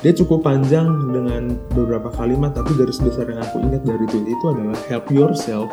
dia 0.00 0.16
cukup 0.16 0.40
panjang 0.40 0.88
dengan 1.12 1.60
beberapa 1.76 2.08
kalimat 2.16 2.56
tapi 2.56 2.72
garis 2.72 2.96
besar 3.04 3.28
yang 3.28 3.44
aku 3.44 3.60
ingat 3.60 3.84
dari 3.84 4.08
tweet 4.08 4.32
itu 4.32 4.44
adalah 4.48 4.78
help 4.88 5.04
yourself 5.12 5.68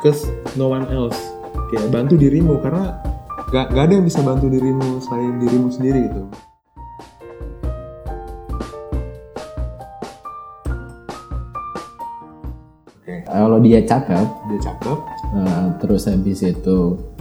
cause 0.00 0.24
no 0.56 0.72
one 0.72 0.88
else 0.88 1.16
kayak 1.68 1.92
bantu 1.92 2.16
dirimu 2.16 2.56
karena 2.64 2.96
gak, 3.52 3.76
gak 3.76 3.84
ada 3.84 3.92
yang 4.00 4.06
bisa 4.08 4.24
bantu 4.24 4.48
dirimu 4.48 4.96
selain 5.04 5.36
dirimu 5.36 5.68
sendiri 5.68 6.08
gitu. 6.08 6.24
Oke 12.96 13.14
Kalau 13.28 13.58
dia 13.60 13.80
cakep, 13.84 14.26
dia 14.48 14.60
cakep. 14.72 14.98
eh, 15.36 15.66
terus 15.84 16.02
habis 16.08 16.40
itu 16.40 16.78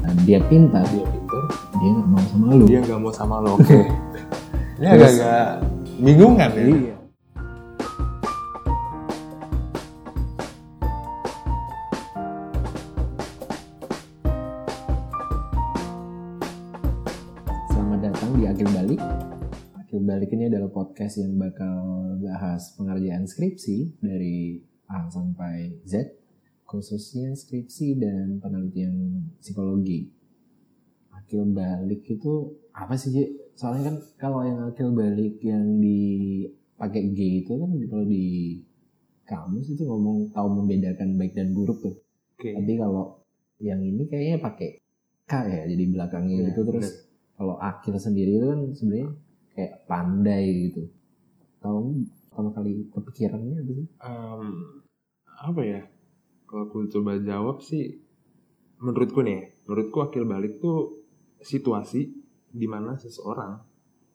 eh, 0.07 0.15
dia 0.23 0.39
pintar, 0.47 0.87
dia 0.87 1.03
pintar. 1.03 1.43
dia 1.83 1.89
nggak 1.91 2.07
mau 2.07 2.23
sama 2.31 2.47
lu. 2.55 2.65
dia 2.65 2.79
nggak 2.79 2.99
mau 3.03 3.11
sama 3.11 3.35
lo 3.43 3.59
oke. 3.59 3.79
Ini 4.79 4.87
agak-agak 4.91 5.47
bingung 5.61 5.74
kan 6.35 6.51
ya 6.51 6.67
Iya. 6.67 6.95
Selamat 17.71 17.99
datang 18.03 18.35
di 18.35 18.43
Akil 18.43 18.67
Balik. 18.75 18.99
Akil 19.79 20.03
Balik 20.03 20.29
ini 20.35 20.51
adalah 20.51 20.67
podcast 20.67 21.23
yang 21.23 21.39
bakal 21.39 21.79
bahas 22.19 22.75
pengerjaan 22.75 23.23
skripsi 23.23 23.95
dari 24.03 24.59
A 24.91 25.07
sampai 25.07 25.79
Z, 25.87 26.11
khususnya 26.67 27.31
skripsi 27.39 27.95
dan 27.95 28.43
penelitian 28.43 29.31
psikologi. 29.39 30.11
Akil 31.15 31.47
Balik 31.55 32.03
itu 32.11 32.51
apa 32.75 32.99
sih, 32.99 33.15
Ji? 33.15 33.44
Soalnya 33.55 33.83
kan 33.87 33.95
kalau 34.19 34.43
yang 34.43 34.59
akil 34.67 34.91
balik 34.91 35.39
yang 35.39 35.79
dipakai 35.79 37.15
G 37.15 37.19
itu 37.47 37.55
kan 37.55 37.71
kalau 37.87 38.05
di 38.05 38.59
kamus 39.25 39.71
itu 39.73 39.83
ngomong 39.87 40.29
tahu 40.35 40.47
membedakan 40.61 41.15
baik 41.15 41.33
dan 41.33 41.55
buruk 41.55 41.79
tuh. 41.81 41.95
oke 42.35 42.49
Tapi 42.51 42.73
kalau 42.75 43.23
yang 43.63 43.79
ini 43.79 44.03
kayaknya 44.11 44.43
pakai 44.43 44.69
K 45.25 45.33
ya 45.47 45.61
jadi 45.65 45.83
belakangnya 45.89 46.35
Iya, 46.37 46.47
gitu 46.51 46.61
terus 46.67 46.87
kalau 47.39 47.55
akil 47.57 47.95
sendiri 47.97 48.35
itu 48.35 48.45
kan 48.45 48.61
sebenarnya 48.75 49.09
kayak 49.55 49.73
pandai 49.87 50.43
gitu. 50.69 50.91
Kamu 51.63 52.05
pertama 52.29 52.49
kali 52.51 52.71
kepikirannya 52.91 53.57
apa 53.63 53.71
sih? 53.71 53.87
Em, 54.03 54.43
apa 55.39 55.61
ya 55.63 55.81
kalau 56.45 56.67
aku 56.67 56.91
coba 56.91 57.17
jawab 57.23 57.63
sih 57.63 58.03
menurutku 58.83 59.23
nih 59.23 59.55
menurutku 59.65 59.97
akil 60.03 60.27
balik 60.27 60.59
tuh 60.59 61.07
situasi 61.39 62.24
di 62.55 62.67
mana 62.71 62.95
seseorang 62.95 63.59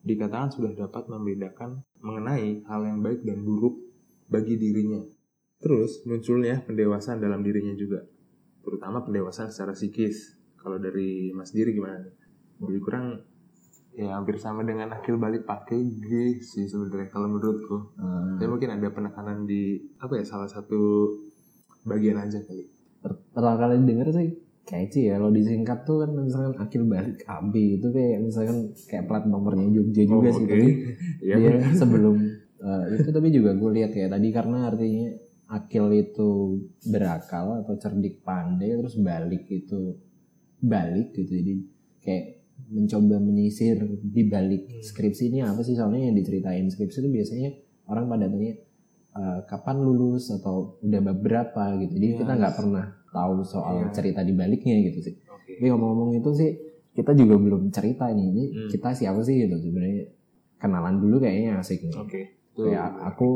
dikatakan 0.00 0.48
sudah 0.48 0.72
dapat 0.72 1.12
membedakan 1.12 1.84
mengenai 2.00 2.64
hal 2.64 2.80
yang 2.88 3.04
baik 3.04 3.20
dan 3.20 3.44
buruk 3.44 3.76
bagi 4.32 4.56
dirinya. 4.56 5.04
Terus 5.60 6.00
munculnya 6.08 6.64
pendewasaan 6.64 7.20
dalam 7.20 7.44
dirinya 7.44 7.76
juga 7.76 8.00
terutama 8.64 9.04
pendewasaan 9.04 9.52
secara 9.52 9.76
psikis. 9.76 10.40
Kalau 10.60 10.76
dari 10.76 11.32
Mas 11.32 11.52
Diri 11.56 11.72
gimana 11.72 12.00
lebih 12.60 12.80
kurang 12.84 13.24
ya 13.96 14.16
hampir 14.16 14.36
sama 14.36 14.60
dengan 14.62 14.92
akil 14.92 15.16
balik 15.16 15.48
pakai 15.48 15.80
G 15.80 16.36
sih 16.40 16.68
sebenarnya 16.68 17.08
kalau 17.12 17.28
menurutku. 17.32 17.96
Eh, 17.96 18.36
tapi 18.40 18.48
mungkin 18.48 18.76
ada 18.76 18.88
penekanan 18.92 19.48
di 19.48 19.80
apa 20.00 20.20
ya 20.20 20.24
salah 20.24 20.48
satu 20.48 21.12
bagian 21.84 22.20
aja 22.20 22.40
kali. 22.44 22.64
per- 23.00 23.16
pertama 23.32 23.56
kali 23.56 23.80
denger 23.80 24.12
sih 24.12 24.28
kece 24.70 25.00
ya 25.04 25.18
kalau 25.18 25.28
disingkat 25.30 25.82
tuh 25.82 25.96
kan 26.00 26.10
misalkan 26.14 26.54
akil 26.56 26.82
balik 26.84 27.18
AB 27.24 27.50
itu 27.76 27.88
kayak 27.88 28.18
misalkan 28.22 28.58
kayak 28.84 29.04
plat 29.04 29.24
nomornya 29.24 29.66
Jogja 29.68 30.02
juga 30.04 30.28
Oh, 30.28 30.32
sih 30.32 30.44
oke. 30.44 30.52
tapi 30.52 30.68
Iya. 31.26 31.36
dia 31.36 31.50
sebelum 31.74 32.16
eh, 32.56 32.84
itu 32.94 33.08
tapi 33.08 33.28
juga 33.28 33.50
gue 33.52 33.70
lihat 33.72 33.90
kayak 33.90 34.10
tadi 34.10 34.28
karena 34.30 34.58
artinya 34.64 35.08
akil 35.50 35.90
itu 35.90 36.30
berakal 36.84 37.58
atau 37.58 37.74
cerdik 37.74 38.22
pandai 38.22 38.70
terus 38.72 38.94
balik 38.96 39.50
itu 39.50 39.98
balik 40.56 41.10
gitu 41.12 41.32
jadi 41.32 41.54
kayak 41.98 42.24
mencoba 42.70 43.16
menyisir 43.18 43.76
di 43.98 44.22
balik 44.24 44.62
Hmm. 44.70 44.78
skripsi 44.80 45.22
ini 45.26 45.38
apa 45.40 45.60
sih 45.60 45.74
soalnya 45.74 46.06
yang 46.06 46.14
diceritain 46.14 46.64
skripsi 46.64 47.00
itu 47.00 47.10
biasanya 47.10 47.50
orang 47.86 48.06
pada 48.06 48.26
tanya 48.26 48.54
"Eh, 49.10 49.40
kapan 49.44 49.76
lulus 49.80 50.30
atau 50.30 50.78
udah 50.80 51.00
berapa 51.02 51.64
gitu 51.80 51.92
jadi 51.92 52.06
kita 52.16 52.30
Yes. 52.30 52.38
nggak 52.38 52.54
pernah 52.54 52.86
tahu 53.10 53.42
soal 53.42 53.82
Iya. 53.82 53.92
cerita 53.92 54.20
di 54.20 54.32
baliknya 54.32 54.76
gitu 54.82 54.98
sih 55.02 55.14
Oke. 55.26 55.54
tapi 55.54 55.66
ngomong-ngomong 55.66 56.10
itu 56.14 56.30
sih 56.32 56.50
kita 56.90 57.12
juga 57.12 57.34
belum 57.36 57.68
cerita 57.68 58.08
nih 58.08 58.26
ini 58.26 58.44
Hmm. 58.46 58.68
kita 58.68 58.90
siapa 58.92 59.20
sih 59.20 59.34
gitu 59.40 59.56
sebenarnya 59.60 60.10
kenalan 60.56 60.98
dulu 60.98 61.16
kayaknya 61.18 61.58
asik 61.58 61.82
nih 61.82 61.96
Oke. 61.96 62.20
Tuh. 62.52 62.66
kayak 62.66 62.88
aku 63.06 63.28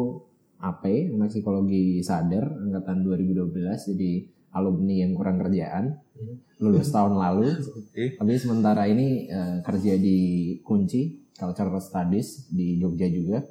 AP 0.57 0.85
anak 1.11 1.29
psikologi 1.29 2.01
sadar 2.01 2.45
angkatan 2.57 3.03
2012 3.03 3.53
jadi 3.87 4.13
alumni 4.51 4.95
yang 4.97 5.13
kurang 5.13 5.39
kerjaan 5.39 5.99
Hmm. 6.15 6.39
lulus 6.61 6.89
tahun 6.89 7.15
lalu 7.15 7.51
Oke. 7.81 8.15
tapi 8.15 8.33
sementara 8.37 8.87
ini 8.87 9.27
eh, 9.27 9.59
kerja 9.61 9.95
di 9.97 10.19
kunci 10.61 11.03
cultural 11.33 11.79
studies 11.79 12.47
di 12.49 12.77
Jogja 12.77 13.07
juga 13.07 13.43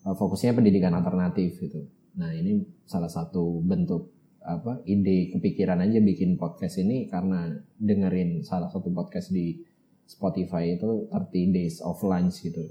Eh, 0.00 0.16
fokusnya 0.16 0.54
pendidikan 0.54 0.90
alternatif 0.90 1.60
gitu 1.60 1.84
nah 2.12 2.32
ini 2.32 2.56
salah 2.82 3.06
satu 3.06 3.60
bentuk 3.60 4.08
apa 4.40 4.80
ide 4.88 5.36
kepikiran 5.36 5.84
aja 5.84 6.00
bikin 6.00 6.40
podcast 6.40 6.80
ini 6.80 7.04
karena 7.12 7.52
dengerin 7.76 8.40
salah 8.40 8.72
satu 8.72 8.88
podcast 8.88 9.28
di 9.28 9.60
Spotify 10.08 10.74
itu 10.74 11.06
30 11.12 11.52
Days 11.54 11.84
of 11.84 12.00
Lunch 12.02 12.40
gitu. 12.42 12.64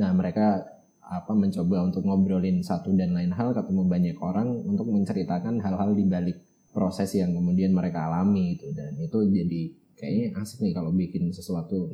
Nah 0.00 0.10
mereka 0.16 0.64
apa 1.02 1.32
mencoba 1.36 1.84
untuk 1.84 2.08
ngobrolin 2.08 2.64
satu 2.64 2.96
dan 2.96 3.12
lain 3.12 3.36
hal 3.36 3.52
ketemu 3.52 3.82
banyak 3.84 4.16
orang 4.24 4.48
untuk 4.64 4.88
menceritakan 4.88 5.60
hal-hal 5.60 5.92
di 5.92 6.08
balik 6.08 6.38
proses 6.72 7.12
yang 7.12 7.36
kemudian 7.36 7.76
mereka 7.76 8.08
alami 8.08 8.56
itu 8.56 8.72
dan 8.72 8.96
itu 8.96 9.18
jadi 9.28 9.62
kayaknya 10.00 10.26
asik 10.40 10.64
nih 10.64 10.72
kalau 10.72 10.90
bikin 10.90 11.28
sesuatu 11.28 11.92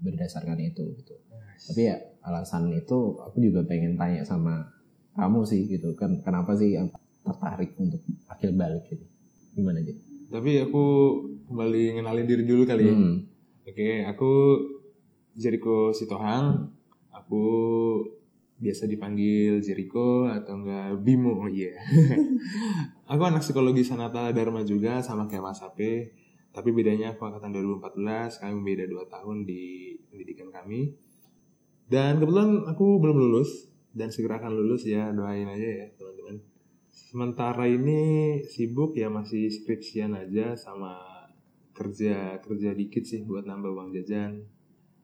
berdasarkan 0.00 0.62
itu 0.62 0.94
gitu. 1.02 1.14
Tapi 1.64 1.80
ya 1.90 1.96
alasan 2.22 2.70
itu 2.70 3.18
aku 3.18 3.36
juga 3.42 3.66
pengen 3.66 3.98
tanya 3.98 4.22
sama 4.22 4.62
kamu 5.18 5.42
sih 5.42 5.66
gitu. 5.66 5.92
Kan 5.98 6.22
kenapa 6.22 6.54
sih 6.54 6.78
tertarik 7.24 7.72
untuk 7.80 8.04
akil 8.28 8.52
balik 8.52 8.84
gitu 8.92 9.04
gimana 9.56 9.80
aja 9.80 9.94
Tapi 10.34 10.50
aku 10.66 10.84
kembali 11.46 12.00
ngenalin 12.00 12.26
diri 12.26 12.42
dulu 12.42 12.66
kali 12.66 12.90
ya. 12.90 12.94
hmm. 12.96 13.16
Oke, 13.64 14.04
aku 14.04 14.30
Jericho 15.32 15.94
Sitohang. 15.94 16.68
Aku 17.14 17.44
biasa 18.60 18.84
dipanggil 18.90 19.62
Jericho 19.62 20.26
atau 20.26 20.60
enggak 20.60 21.00
Bimo. 21.00 21.38
Oh 21.38 21.50
iya. 21.50 21.72
aku 23.10 23.22
anak 23.24 23.40
psikologi 23.40 23.86
Sanata 23.86 24.34
Dharma 24.34 24.66
juga 24.66 25.00
sama 25.00 25.30
kayak 25.30 25.44
Mas 25.44 25.62
Ape. 25.64 26.12
Tapi 26.54 26.70
bedanya 26.70 27.18
aku 27.18 27.26
angkatan 27.26 27.50
2014, 27.50 28.42
kami 28.46 28.56
beda 28.62 28.84
2 28.86 29.10
tahun 29.10 29.36
di 29.42 29.94
pendidikan 30.06 30.54
kami. 30.54 30.94
Dan 31.90 32.22
kebetulan 32.22 32.62
aku 32.70 33.02
belum 33.02 33.16
lulus 33.18 33.74
dan 33.90 34.14
segera 34.14 34.38
akan 34.38 34.54
lulus 34.54 34.86
ya, 34.86 35.10
doain 35.10 35.50
aja 35.50 35.68
ya 35.82 35.86
teman-teman. 35.98 36.53
Sementara 37.14 37.70
ini 37.70 38.42
sibuk 38.42 38.98
ya 38.98 39.06
masih 39.06 39.46
skripsian 39.46 40.18
aja 40.18 40.58
sama 40.58 40.98
kerja 41.70 42.42
kerja 42.42 42.74
dikit 42.74 43.06
sih 43.06 43.22
buat 43.22 43.46
nambah 43.46 43.70
uang 43.70 43.94
jajan. 43.94 44.42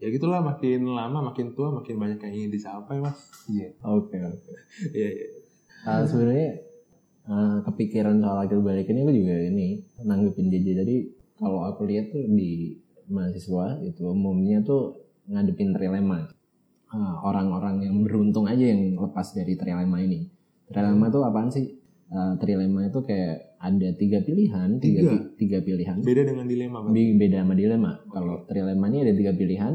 Ya 0.02 0.10
gitulah 0.10 0.42
makin 0.42 0.90
lama 0.90 1.30
makin 1.30 1.54
tua 1.54 1.70
makin 1.70 2.02
banyak 2.02 2.18
yang 2.18 2.34
ingin 2.34 2.50
dicapai 2.50 2.98
mas. 2.98 3.14
Iya. 3.46 3.78
oke 3.86 4.18
oke 4.26 4.52
Iya 4.90 5.08
iya. 5.22 5.26
Ah, 5.86 6.02
sebenarnya 6.02 6.50
ah, 7.30 7.62
kepikiran 7.70 8.18
soal 8.18 8.42
akil 8.42 8.58
balik 8.58 8.90
ini 8.90 9.06
aku 9.06 9.14
juga 9.14 9.34
ini 9.46 9.66
nanggepin 10.02 10.50
JJ 10.50 10.82
jadi 10.82 10.96
kalau 11.38 11.62
aku 11.62 11.86
lihat 11.86 12.10
tuh 12.10 12.26
di 12.26 12.74
mahasiswa 13.06 13.86
itu 13.86 14.02
umumnya 14.02 14.66
tuh 14.66 14.98
ngadepin 15.30 15.70
trilema 15.70 16.26
Ah, 16.90 17.22
orang-orang 17.22 17.86
yang 17.86 18.02
beruntung 18.02 18.50
aja 18.50 18.66
yang 18.66 18.98
lepas 18.98 19.30
dari 19.30 19.54
trilema 19.54 20.02
ini 20.02 20.26
trilema 20.66 21.06
itu 21.06 21.22
apaan 21.22 21.54
sih 21.54 21.79
Ah, 22.10 22.34
trilema 22.36 22.84
itu 22.84 23.00
kayak 23.00 23.54
ada 23.56 23.88
tiga 23.94 24.18
pilihan 24.18 24.82
tiga, 24.82 24.98
Tiga? 25.00 25.16
tiga 25.38 25.58
pilihan. 25.62 25.96
Beda 26.02 26.26
dengan 26.26 26.42
dilema. 26.44 26.82
Bi- 26.84 27.14
beda 27.14 27.40
sama 27.40 27.54
dilema. 27.54 28.02
Kalau 28.04 28.42
trilema 28.44 28.84
ini 28.88 28.98
ada 29.00 29.14
tiga 29.14 29.32
pilihan 29.32 29.74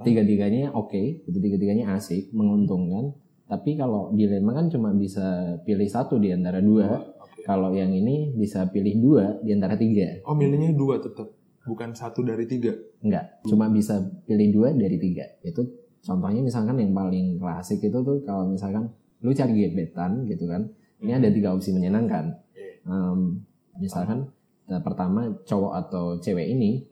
tiga-tiganya 0.00 0.70
oke 0.70 0.98
itu 1.22 1.34
tiga-tiganya 1.36 1.94
asik 1.94 2.30
menguntungkan. 2.30 3.14
Tapi 3.44 3.74
kalau 3.74 4.10
dilema 4.10 4.50
kan 4.52 4.66
cuma 4.66 4.90
bisa 4.90 5.22
pilih 5.62 5.86
satu 5.86 6.16
di 6.16 6.30
antara 6.30 6.58
dua. 6.60 6.86
Oke. 7.20 7.42
kalau 7.42 7.70
yang 7.70 7.90
ini 7.90 8.32
bisa 8.32 8.64
pilih 8.66 8.94
dua 8.96 9.36
di 9.38 9.52
antara 9.52 9.74
tiga. 9.74 10.22
Oh 10.24 10.32
milihnya 10.32 10.72
dua 10.72 10.96
tetap 10.96 11.28
bukan 11.62 11.90
satu 11.92 12.22
dari 12.22 12.46
tiga. 12.46 12.72
enggak. 13.00 13.44
Cuma 13.44 13.68
bisa 13.68 13.98
pilih 14.24 14.48
dua 14.50 14.72
dari 14.72 14.96
tiga. 14.96 15.26
Itu 15.42 15.68
contohnya 16.00 16.40
misalkan 16.40 16.78
yang 16.78 16.92
paling 16.92 17.36
klasik 17.36 17.82
itu 17.82 17.98
tuh 17.98 18.22
kalau 18.22 18.48
misalkan 18.48 18.88
lu 19.20 19.32
cari 19.32 19.52
gebetan 19.58 20.24
gitu 20.24 20.46
kan 20.46 20.68
ini 21.04 21.12
ada 21.14 21.28
tiga 21.28 21.52
opsi 21.52 21.70
menyenangkan. 21.70 22.34
Em, 22.84 23.44
misalkan 23.76 24.28
eh, 24.64 24.80
pertama 24.80 25.28
cowok 25.42 25.72
atau 25.78 26.04
cewek 26.18 26.48
ini 26.48 26.84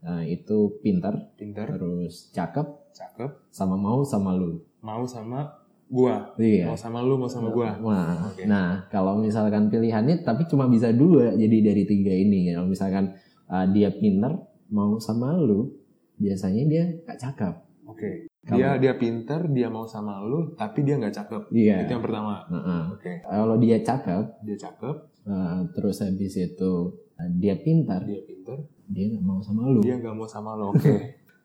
eh, 0.00 0.22
itu 0.32 0.78
pintar 0.78 1.30
Pintar, 1.34 1.70
terus 1.70 2.30
cakep 2.30 2.66
cakep, 2.92 3.30
sama 3.48 3.74
mau 3.74 4.02
sama 4.02 4.30
lu 4.32 4.60
mau 4.80 5.02
sama 5.02 5.46
gua 5.86 6.34
Iya. 6.36 6.66
mau 6.66 6.74
sama 6.74 6.98
lu 7.00 7.14
mau 7.16 7.26
sama 7.26 7.48
gua 7.48 7.76
Nah, 7.76 8.28
Oke. 8.28 8.44
nah, 8.44 8.84
kalau 8.88 9.16
misalkan 9.16 9.68
pilihannya 9.68 10.22
tapi 10.22 10.44
cuma 10.44 10.64
bisa 10.64 10.88
dua, 10.88 11.32
jadi 11.32 11.56
dari 11.62 11.84
tiga 11.84 12.10
ini. 12.10 12.48
Kalau 12.48 12.64
misalkan 12.66 13.12
uh, 13.46 13.66
dia 13.68 13.92
pinter 13.92 14.32
mau 14.68 14.96
sama 14.96 15.36
lu, 15.36 15.68
biasanya 16.16 16.64
dia 16.64 16.82
gak 17.02 17.18
cakep. 17.18 17.54
oke 17.84 18.00
Kalau- 18.00 18.31
dia 18.44 18.74
dia 18.76 18.92
pinter 18.92 19.46
dia 19.46 19.66
mau 19.66 19.86
sama 19.86 20.18
lu 20.18 20.50
tapi 20.52 20.82
dia 20.82 20.98
nggak 20.98 21.14
cakep 21.14 21.42
Iya. 21.48 21.86
itu 21.86 21.90
yang 21.90 22.02
pertama 22.02 22.42
Heeh. 22.44 22.82
oke 22.90 23.12
Kalau 23.22 23.56
dia 23.56 23.78
cakep, 23.78 24.24
dia 24.42 24.56
cakep 24.58 24.96
uh, 25.24 25.62
terus 25.70 25.96
habis 25.98 26.34
itu 26.34 26.72
uh, 27.14 27.30
dia 27.32 27.54
pintar, 27.54 28.02
dia 28.02 28.18
pinter 28.20 28.58
dia 28.84 29.04
nggak 29.08 29.22
mau 29.22 29.38
sama 29.38 29.66
lu. 29.66 29.78
dia 29.80 29.94
nggak 29.94 30.10
mau 30.12 30.26
sama 30.26 30.52
lo 30.52 30.70
oke 30.70 30.82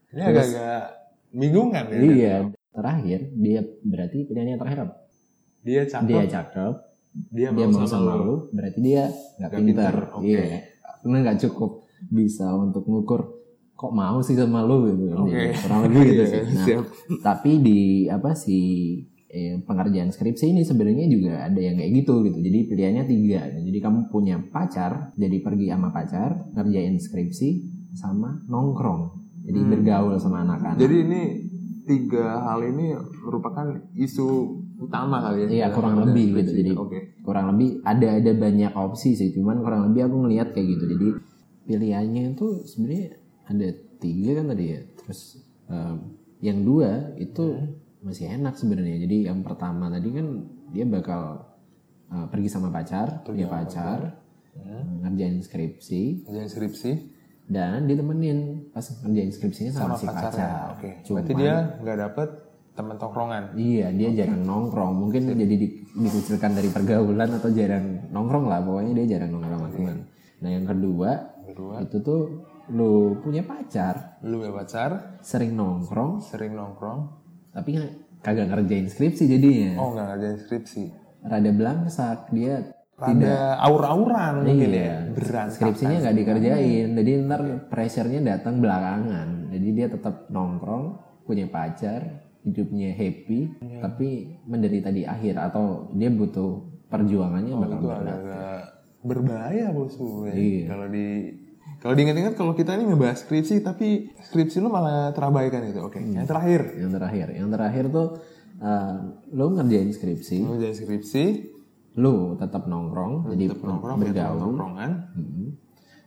ini 0.07 0.17
Terus- 0.17 0.25
agak-agak 0.51 0.83
bingungan 1.29 1.85
ya 1.85 1.97
Iya. 1.99 2.35
Terakhir 2.71 3.19
dia 3.35 3.59
berarti 3.83 4.17
pilihannya 4.23 4.55
terakhir 4.55 4.79
apa? 4.83 4.95
dia 5.59 5.81
cakep 5.83 6.07
Dia 6.07 6.23
cakep, 6.25 6.73
dia, 7.29 7.49
dia 7.51 7.65
mau, 7.67 7.85
sama 7.85 8.13
lu 8.15 8.23
lu, 8.23 8.35
berarti 8.51 8.79
dia 8.79 9.03
nggak 9.35 9.51
pintar. 9.51 9.93
pintar, 9.93 9.95
oke. 10.13 10.23
Iya. 10.23 10.45
Karena 10.97 11.17
nggak 11.19 11.39
cukup 11.41 11.71
bisa 12.07 12.45
untuk 12.51 12.85
ngukur 12.85 13.36
kok 13.77 13.93
mau 13.93 14.17
sih 14.19 14.33
sama 14.33 14.59
lu 14.61 14.89
gitu. 14.89 15.05
Oke. 15.15 15.37
Iya, 15.37 15.53
Kurang 15.55 15.79
lebih 15.85 16.01
gitu 16.03 16.17
Iya, 16.17 16.27
sih. 16.27 16.41
Nah, 16.49 16.65
siap 16.65 16.85
tapi 17.21 17.51
di 17.59 17.79
apa 18.07 18.33
sih 18.33 18.65
eh, 19.27 19.61
pengerjaan 19.61 20.09
skripsi 20.09 20.49
ini 20.49 20.61
sebenarnya 20.61 21.05
juga 21.05 21.45
ada 21.45 21.57
yang 21.57 21.75
kayak 21.75 21.91
gitu 21.95 22.25
gitu. 22.25 22.37
Jadi 22.37 22.59
pilihannya 22.65 23.03
tiga. 23.05 23.41
Jadi 23.53 23.77
kamu 23.77 23.99
punya 24.07 24.41
pacar, 24.41 25.13
jadi 25.13 25.37
pergi 25.37 25.65
sama 25.67 25.89
pacar, 25.89 26.29
ngerjain 26.51 26.97
skripsi 26.97 27.49
sama 27.93 28.41
nongkrong. 28.43 29.13
Jadi 29.43 29.59
Hmm. 29.59 29.69
bergaul 29.69 30.17
sama 30.17 30.41
anak-anak. 30.41 30.75
jadi 30.75 30.95
ini 31.03 31.21
tiga 31.83 32.43
hal 32.43 32.59
ini 32.65 32.91
merupakan 33.21 33.63
isu 33.93 34.27
utama 34.77 35.21
kali 35.21 35.45
ya 35.45 35.47
Iya, 35.47 35.67
kurang 35.71 36.01
lebih 36.01 36.25
skripsi. 36.25 36.39
gitu. 36.41 36.51
Jadi 36.57 36.71
oke 36.75 36.99
kurang 37.21 37.45
lebih 37.51 37.69
ada 37.83 38.07
ada 38.15 38.31
banyak 38.33 38.71
opsi 38.73 39.13
sih. 39.13 39.29
Cuman 39.31 39.59
kurang 39.59 39.87
lebih 39.87 40.01
aku 40.03 40.15
ngelihat 40.19 40.51
kayak 40.51 40.67
gitu. 40.67 40.83
Jadi 40.89 41.07
pilihannya 41.63 42.33
itu 42.33 42.47
sebenarnya 42.65 43.16
ada 43.47 43.67
tiga 43.97 44.31
kan 44.37 44.45
tadi 44.47 44.65
ya. 44.67 44.79
Terus 44.97 45.21
em, 45.65 45.95
yang 46.39 46.61
dua 46.61 46.91
itu 47.15 47.57
masih 47.99 48.29
enak 48.29 48.53
sebenarnya. 48.53 49.01
Jadi 49.01 49.25
yang 49.25 49.41
pertama 49.41 49.87
tadi 49.87 50.09
kan 50.11 50.27
dia 50.69 50.85
bakal 50.85 51.21
eh, 52.07 52.27
pergi 52.27 52.47
sama 52.47 52.69
pacar, 52.69 53.23
punya 53.23 53.45
sama 53.45 53.55
pacar, 53.57 53.99
Ya. 54.53 54.73
eh, 54.73 54.83
ngerjain 55.01 55.37
skripsi 55.39 56.25
Kerjaan 56.25 56.49
skripsi 56.49 56.91
dan 57.45 57.85
ditemenin 57.85 58.69
pas 58.69 58.81
ngerjain 58.81 59.29
skripsinya 59.29 59.71
sama, 59.71 59.93
sama 59.93 59.95
si 59.95 60.05
pacarnya 60.05 60.27
pacar. 60.27 60.49
oke 60.73 60.89
Cuman- 60.99 61.15
berarti 61.21 61.33
dia 61.37 61.55
nggak 61.77 61.97
dapet 62.01 62.29
teman 62.73 62.95
tongkrongan 62.95 63.43
Iya, 63.53 63.87
dia 63.91 64.09
jarang 64.15 64.41
nongkrong. 64.43 64.93
Mungkin 64.97 65.21
jadi 65.31 65.55
di, 65.55 65.67
dikucilkan 65.93 66.53
dari 66.53 66.69
pergaulan 66.69 67.29
atau 67.31 67.49
jarang 67.49 68.05
nongkrong 68.07 68.45
lah. 68.45 68.61
Pokoknya 68.61 68.93
dia 68.97 69.17
jarang 69.17 69.33
nongkrong 69.33 69.53
sama 69.55 69.69
teman. 69.71 69.97
Nah, 70.37 70.49
yang 70.51 70.65
kedua, 70.65 71.09
kedua 71.43 71.75
itu 71.81 71.97
tuh 71.99 72.21
lu 72.69 72.93
punya 73.17 73.41
pacar, 73.41 74.19
lu 74.21 74.39
punya 74.39 74.53
pacar 74.55 74.89
sering 75.19 75.53
nongkrong, 75.53 76.19
sering 76.21 76.51
nongkrong 76.51 77.07
tapi 77.49 77.73
nggak- 77.73 77.95
kagak 78.19 78.47
ngerjain 78.47 78.85
skripsi 78.85 79.23
jadinya. 79.25 79.71
oh 79.77 79.91
nggak 79.91 80.07
ngerjain 80.09 80.37
skripsi 80.39 80.83
Rada 81.19 81.49
belangsak, 81.49 82.29
dia 82.29 82.71
ada 82.95 83.35
aur-auran 83.59 84.41
mungkin 84.41 84.69
ya 84.69 84.79
Iya. 84.79 84.95
berantakan 85.11 85.51
skripsinya 85.51 85.97
nggak 85.99 86.17
dikerjain. 86.17 86.87
Jadi 86.93 87.11
ntar 87.23 87.41
pressure-nya 87.67 88.21
datang 88.27 88.57
belakangan. 88.57 89.27
Jadi 89.49 89.67
dia 89.71 89.87
tetap 89.87 90.29
nongkrong, 90.29 90.85
punya 91.21 91.45
pacar, 91.45 92.01
hidupnya 92.41 92.89
happy, 92.91 93.53
Iya. 93.59 93.79
tapi 93.81 94.07
menderita 94.43 94.89
di 94.89 95.03
akhir 95.03 95.35
atau 95.37 95.91
dia 95.91 96.07
butuh 96.07 96.63
perjuangannya 96.87 97.53
bakal 97.53 97.75
Oh, 97.75 97.81
itu 97.81 97.87
berat. 97.87 98.07
agak 98.15 98.61
berbahaya 99.03 99.65
bosku 99.69 100.07
ya. 100.25 100.33
Iya. 100.33 100.63
kalau 100.67 100.87
di 100.87 101.07
kalau 101.77 101.93
diingat-ingat 101.93 102.33
kalau 102.33 102.51
kita 102.51 102.73
ini 102.73 102.85
ngebahas 102.85 103.19
skripsi 103.19 103.61
tapi 103.61 103.87
skripsi 104.21 104.57
lu 104.57 104.67
malah 104.67 105.11
terabaikan 105.11 105.61
itu 105.63 105.79
oke 105.79 105.95
Hmm. 105.95 106.13
yang 106.13 106.25
terakhir 106.25 106.61
Yang 106.75 106.91
terakhir, 106.93 107.27
yang 107.31 107.49
terakhir 107.49 107.83
tuh 107.87 108.07
uh, 108.59 108.95
lo 109.31 109.45
ngerjain 109.51 109.89
skripsi, 109.89 110.37
lu 110.41 110.55
jadi 110.55 110.73
skripsi 110.73 111.23
lo 111.95 112.35
tetap 112.35 112.65
nongkrong, 112.65 113.29
jadi 113.31 113.43
tetap 113.51 113.63
nongkrong 113.63 113.97
teman 113.97 114.07
bergaul, 114.07 114.37
nongkrongan 114.39 114.91
Hmm. 115.13 115.47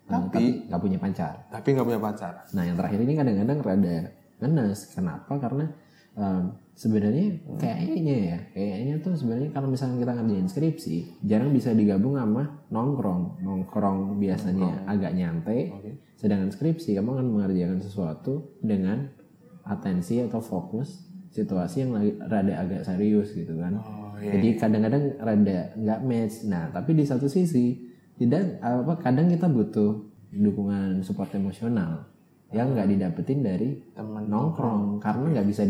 Tapi- 0.06 0.66
tapi 0.66 0.66
nggak 0.66 0.80
punya 0.80 0.98
pacar. 0.98 1.34
tapi 1.48 1.68
nggak 1.70 1.86
punya 1.86 2.00
pacar 2.00 2.32
Nah 2.50 2.62
yang 2.62 2.74
terakhir 2.74 2.98
ini 2.98 3.14
kadang-kadang 3.14 3.58
rada 3.60 3.96
ngenes. 4.38 4.90
Kenapa? 4.90 5.38
Karena 5.38 5.70
um, 6.20 6.44
sebenarnya 6.76 7.40
kayaknya 7.56 8.16
ya, 8.16 8.38
kayaknya 8.52 8.94
tuh 9.00 9.16
sebenarnya 9.16 9.50
kalau 9.56 9.68
misalnya 9.72 10.04
kita 10.04 10.12
ngerjain 10.16 10.48
skripsi, 10.48 10.96
jarang 11.24 11.50
bisa 11.52 11.72
digabung 11.72 12.20
sama 12.20 12.60
nongkrong. 12.68 13.40
Nongkrong 13.40 14.20
biasanya 14.20 14.84
agak 14.84 15.16
nyantai, 15.16 15.72
Oke. 15.72 15.90
sedangkan 16.20 16.52
skripsi 16.52 17.00
kamu 17.00 17.20
akan 17.20 17.26
mengerjakan 17.32 17.80
sesuatu 17.80 18.60
dengan 18.60 19.08
atensi 19.64 20.20
atau 20.20 20.40
fokus 20.40 21.08
situasi 21.30 21.86
yang 21.86 21.92
lagi 21.94 22.10
rada 22.26 22.54
agak 22.58 22.82
serius 22.82 23.30
gitu 23.32 23.54
kan. 23.54 23.78
oh 23.78 24.18
iya 24.18 24.36
Jadi 24.36 24.48
kadang-kadang 24.58 25.04
rada 25.22 25.58
nggak 25.78 26.00
match. 26.04 26.36
Nah, 26.50 26.68
tapi 26.74 26.96
di 26.98 27.04
satu 27.06 27.30
sisi 27.30 27.86
tidak 28.18 28.60
apa 28.60 28.98
kadang 29.00 29.30
kita 29.32 29.48
butuh 29.48 30.10
dukungan 30.30 31.00
support 31.00 31.32
emosional 31.34 32.10
yang 32.50 32.74
nggak 32.74 32.90
didapetin 32.90 33.40
dari 33.46 33.78
teman 33.94 34.26
nongkrong 34.26 34.98
karena 34.98 35.38
nggak 35.38 35.48
bisa 35.48 35.62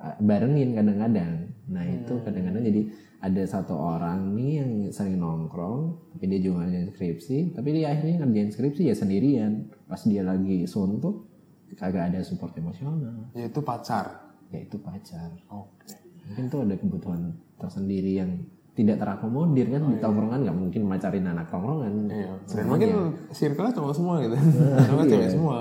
dibarengin 0.00 0.72
kadang-kadang. 0.72 1.32
Nah, 1.70 1.84
itu 1.86 2.14
kadang-kadang 2.24 2.64
jadi 2.64 2.82
ada 3.20 3.42
satu 3.44 3.76
orang 3.76 4.32
nih 4.32 4.64
yang 4.64 4.70
sering 4.88 5.20
nongkrong 5.20 5.92
tapi 6.16 6.24
dia 6.24 6.40
juga 6.40 6.64
ngerjain 6.64 6.88
skripsi 6.88 7.36
tapi 7.52 7.68
dia 7.76 7.92
akhirnya 7.92 8.24
ngerjain 8.24 8.50
skripsi 8.50 8.82
ya 8.88 8.94
sendirian. 8.96 9.68
Pas 9.84 10.00
dia 10.02 10.24
lagi 10.24 10.64
suntuk 10.64 11.28
kagak 11.76 12.10
ada 12.10 12.24
support 12.24 12.56
emosional. 12.56 13.28
Yaitu 13.36 13.60
pacar? 13.60 14.32
Yaitu 14.50 14.80
pacar. 14.80 15.30
Oke. 15.52 15.94
Mungkin 16.26 16.44
tuh 16.48 16.60
ada 16.64 16.74
kebutuhan 16.74 17.36
tersendiri 17.60 18.18
yang 18.18 18.30
tidak 18.72 18.96
terakomodir 18.96 19.68
kan 19.68 19.82
di 19.84 19.96
tongkrongan 20.00 20.40
nggak 20.46 20.56
mungkin 20.56 20.82
macarin 20.88 21.26
anak 21.28 21.52
tongkrongan. 21.52 22.08
Iya. 22.08 22.32
Dan 22.48 22.64
mungkin 22.66 22.90
circle-nya 23.30 23.72
cowok 23.76 23.92
semua 23.92 24.14
gitu. 24.24 24.34
Cowok 24.88 25.04
Iya. 25.04 25.10
cewek 25.12 25.28
semua. 25.30 25.56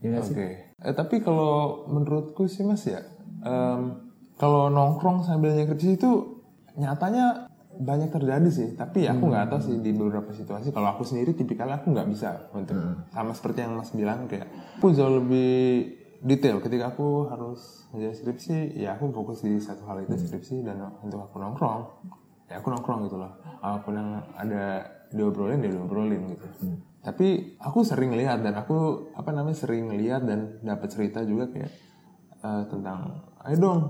Ya 0.00 0.06
nggak 0.08 0.24
sih? 0.24 0.34
Oke. 0.34 0.48
Eh, 0.78 0.94
tapi 0.94 1.18
kalau 1.20 1.84
menurutku 1.90 2.46
sih 2.46 2.62
mas 2.62 2.86
ya, 2.86 3.02
em, 3.42 3.80
kalau 4.38 4.70
nongkrong 4.70 5.26
sambil 5.26 5.50
skripsi 5.54 5.98
itu 5.98 6.10
nyatanya 6.78 7.50
banyak 7.78 8.10
terjadi 8.10 8.50
sih. 8.50 8.68
Tapi 8.74 9.06
ya 9.06 9.14
aku 9.14 9.30
nggak 9.30 9.50
tahu 9.50 9.60
sih 9.62 9.76
di 9.78 9.90
beberapa 9.94 10.30
situasi. 10.34 10.74
Kalau 10.74 10.90
aku 10.90 11.06
sendiri 11.06 11.34
tipikalnya 11.34 11.82
aku 11.82 11.94
nggak 11.94 12.08
bisa 12.10 12.50
untuk 12.54 12.74
sama 13.14 13.32
seperti 13.34 13.66
yang 13.66 13.78
mas 13.78 13.90
bilang 13.94 14.26
kayak 14.26 14.50
aku 14.78 14.94
jauh 14.94 15.22
lebih 15.22 15.94
detail. 16.22 16.58
Ketika 16.58 16.94
aku 16.94 17.30
harus 17.30 17.86
ngerjain 17.94 18.14
skripsi 18.18 18.78
ya 18.78 18.98
aku 18.98 19.14
fokus 19.14 19.46
di 19.46 19.58
satu 19.62 19.86
hal 19.86 20.02
itu 20.02 20.18
skripsi. 20.18 20.66
Dan 20.66 20.82
untuk 21.02 21.22
aku 21.22 21.38
nongkrong 21.38 21.80
ya 22.50 22.58
aku 22.58 22.68
nongkrong 22.74 23.06
gitu 23.06 23.16
loh. 23.18 23.32
Apa 23.62 23.86
pun 23.86 23.94
yang 23.94 24.10
ada 24.34 24.82
diobrolin 25.14 25.62
dia 25.62 25.70
diobrolin 25.70 26.22
gitu. 26.34 26.46
Tapi 26.98 27.56
aku 27.62 27.86
sering 27.86 28.12
lihat 28.18 28.42
dan 28.42 28.58
aku 28.58 29.10
apa 29.14 29.30
namanya 29.30 29.54
sering 29.54 29.86
lihat 29.94 30.26
dan 30.26 30.58
dapat 30.66 30.90
cerita 30.90 31.22
juga 31.22 31.46
kayak 31.48 31.87
eh, 32.48 32.62
tentang 32.72 32.98
ayo 33.44 33.56
dong 33.60 33.80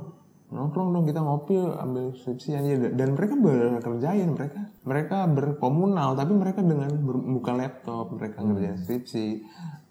nongkrong 0.49 0.97
dong 0.97 1.05
kita 1.05 1.21
ngopi 1.21 1.61
ambil 1.61 2.17
skripsi 2.17 2.57
aja. 2.57 2.89
Dan 2.97 3.15
mereka 3.15 3.37
bekerjain 3.37 4.33
mereka 4.33 4.61
mereka 4.89 5.19
berkomunal 5.29 6.17
tapi 6.17 6.33
mereka 6.33 6.65
dengan 6.65 6.89
buka 7.05 7.53
laptop 7.53 8.17
mereka 8.17 8.41
ngerjain 8.41 8.81
skripsi 8.81 9.27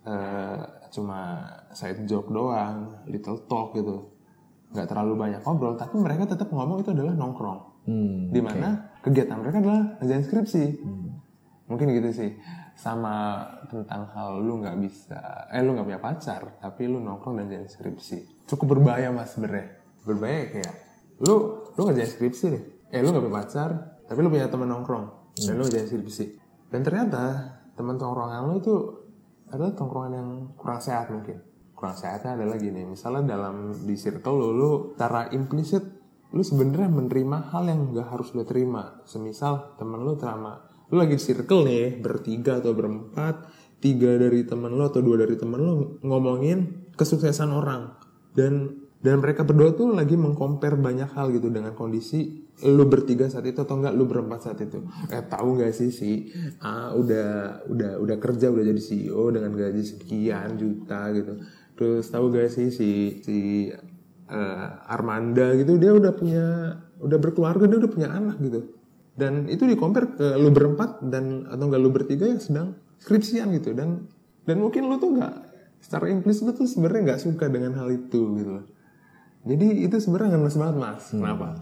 eh, 0.04 0.60
cuma 0.90 1.46
side 1.78 2.10
joke 2.10 2.34
doang 2.34 3.06
little 3.06 3.38
talk 3.46 3.78
gitu. 3.78 4.10
Nggak 4.74 4.88
terlalu 4.90 5.14
banyak 5.16 5.42
ngobrol 5.46 5.78
tapi 5.78 5.96
mereka 6.02 6.26
tetap 6.26 6.50
ngomong 6.50 6.82
itu 6.82 6.92
adalah 6.92 7.14
nongkrong. 7.14 7.62
Hmm, 7.88 8.36
di 8.36 8.42
mana 8.44 9.00
kegiatan 9.00 9.40
mereka 9.40 9.64
adalah 9.64 9.82
ngerjain 10.02 10.26
skripsi. 10.26 10.64
Mungkin 11.70 11.86
gitu 11.94 12.10
sih 12.16 12.32
sama 12.77 13.41
tentang 13.65 14.05
hal 14.13 14.38
lu 14.38 14.62
nggak 14.62 14.77
bisa 14.77 15.50
eh 15.50 15.65
lu 15.65 15.74
nggak 15.74 15.88
punya 15.89 16.01
pacar 16.01 16.62
tapi 16.62 16.86
lu 16.86 17.01
nongkrong 17.01 17.41
dan 17.41 17.50
ngerjain 17.50 17.65
skripsi. 17.65 18.46
Cukup 18.46 18.77
berbahaya 18.77 19.10
mas 19.10 19.34
sebenarnya. 19.34 19.81
Berbahaya 20.05 20.53
kayak 20.53 20.74
lu 21.25 21.65
lu 21.74 21.81
ngerjain 21.89 22.05
skripsi 22.05 22.46
nih. 22.53 22.63
Eh 22.93 23.01
lu 23.01 23.10
nggak 23.10 23.25
punya 23.25 23.38
pacar 23.41 23.69
tapi 24.05 24.19
lu 24.22 24.29
punya 24.29 24.46
teman 24.46 24.69
nongkrong 24.69 25.05
dan 25.41 25.53
lu 25.57 25.65
ngerjain 25.65 25.89
skripsi. 25.89 26.25
Dan 26.69 26.86
ternyata 26.86 27.24
teman 27.74 27.98
tongkrongan 27.98 28.46
lu 28.46 28.53
itu 28.62 28.75
adalah 29.50 29.74
tongkrongan 29.74 30.13
yang 30.13 30.29
kurang 30.53 30.77
sehat 30.77 31.10
mungkin. 31.10 31.41
Kurang 31.74 31.98
sehatnya 31.98 32.38
adalah 32.38 32.62
gini 32.62 32.86
misalnya 32.86 33.38
dalam 33.38 33.74
di 33.74 33.98
circle 33.98 34.38
lu 34.38 34.50
lu 34.53 34.72
secara 34.93 35.34
implisit 35.34 35.81
lu 36.29 36.43
sebenarnya 36.43 36.91
menerima 36.91 37.38
hal 37.55 37.63
yang 37.65 37.89
gak 37.96 38.13
harus 38.13 38.38
lu 38.38 38.46
terima. 38.46 39.01
Semisal 39.10 39.74
temen 39.81 40.05
lu 40.05 40.13
terima 40.13 40.67
lu 40.88 40.96
lagi 41.03 41.20
circle 41.20 41.67
nih 41.67 42.00
bertiga 42.00 42.63
atau 42.63 42.72
berempat 42.72 43.48
tiga 43.84 44.15
dari 44.15 44.48
temen 44.48 44.74
lu 44.74 44.84
atau 44.88 45.03
dua 45.03 45.22
dari 45.27 45.36
temen 45.36 45.60
lu 45.60 45.74
ngomongin 46.01 46.89
kesuksesan 46.96 47.51
orang. 47.51 47.94
Dan 48.34 48.86
dan 48.98 49.22
mereka 49.22 49.46
berdua 49.46 49.77
tuh 49.77 49.94
lagi 49.94 50.17
mengcompare 50.17 50.74
banyak 50.74 51.13
hal 51.13 51.29
gitu 51.29 51.53
dengan 51.53 51.77
kondisi 51.77 52.50
lu 52.65 52.89
bertiga 52.89 53.29
saat 53.29 53.46
itu 53.46 53.62
atau 53.62 53.77
enggak 53.77 53.94
lu 53.94 54.10
berempat 54.10 54.50
saat 54.50 54.60
itu. 54.65 54.82
Eh 55.13 55.22
tahu 55.22 55.62
nggak 55.62 55.74
sih 55.75 55.94
si? 55.94 56.34
A 56.65 56.96
udah 56.98 57.62
udah 57.70 58.01
udah 58.01 58.17
kerja 58.17 58.50
udah 58.50 58.63
jadi 58.65 58.82
CEO 58.82 59.29
dengan 59.29 59.53
gaji 59.53 59.84
sekian 59.86 60.58
juta 60.58 61.13
gitu. 61.13 61.34
Terus 61.77 62.10
tahu 62.10 62.34
gak 62.34 62.50
sih 62.50 62.74
si? 62.74 63.22
Si 63.22 63.38
eh, 64.27 64.67
Armanda 64.89 65.53
gitu 65.53 65.77
dia 65.77 65.94
udah 65.94 66.12
punya 66.17 66.46
udah 66.98 67.17
berkeluarga 67.22 67.70
dia 67.70 67.77
udah 67.77 67.91
punya 67.91 68.10
anak 68.10 68.41
gitu 68.41 68.76
dan 69.18 69.50
itu 69.50 69.66
di 69.66 69.74
compare 69.74 70.14
ke 70.14 70.38
lu 70.38 70.54
berempat 70.54 71.02
dan 71.10 71.50
atau 71.50 71.66
enggak 71.66 71.82
lu 71.82 71.90
bertiga 71.90 72.30
yang 72.30 72.38
sedang 72.38 72.78
skripsian 73.02 73.50
gitu. 73.58 73.74
Dan 73.74 74.06
dan 74.46 74.62
mungkin 74.62 74.86
lu 74.86 75.02
tuh 75.02 75.18
nggak 75.18 75.34
secara 75.82 76.14
implisit 76.14 76.46
lu 76.46 76.54
tuh 76.54 76.70
sebenarnya 76.70 77.14
nggak 77.14 77.22
suka 77.26 77.50
dengan 77.50 77.74
hal 77.82 77.90
itu 77.90 78.38
gitu 78.38 78.52
loh. 78.62 78.66
Jadi 79.42 79.90
itu 79.90 79.98
sebenarnya 79.98 80.38
ngenes 80.38 80.58
banget 80.62 80.76
mas. 80.78 81.04
Kenapa? 81.10 81.58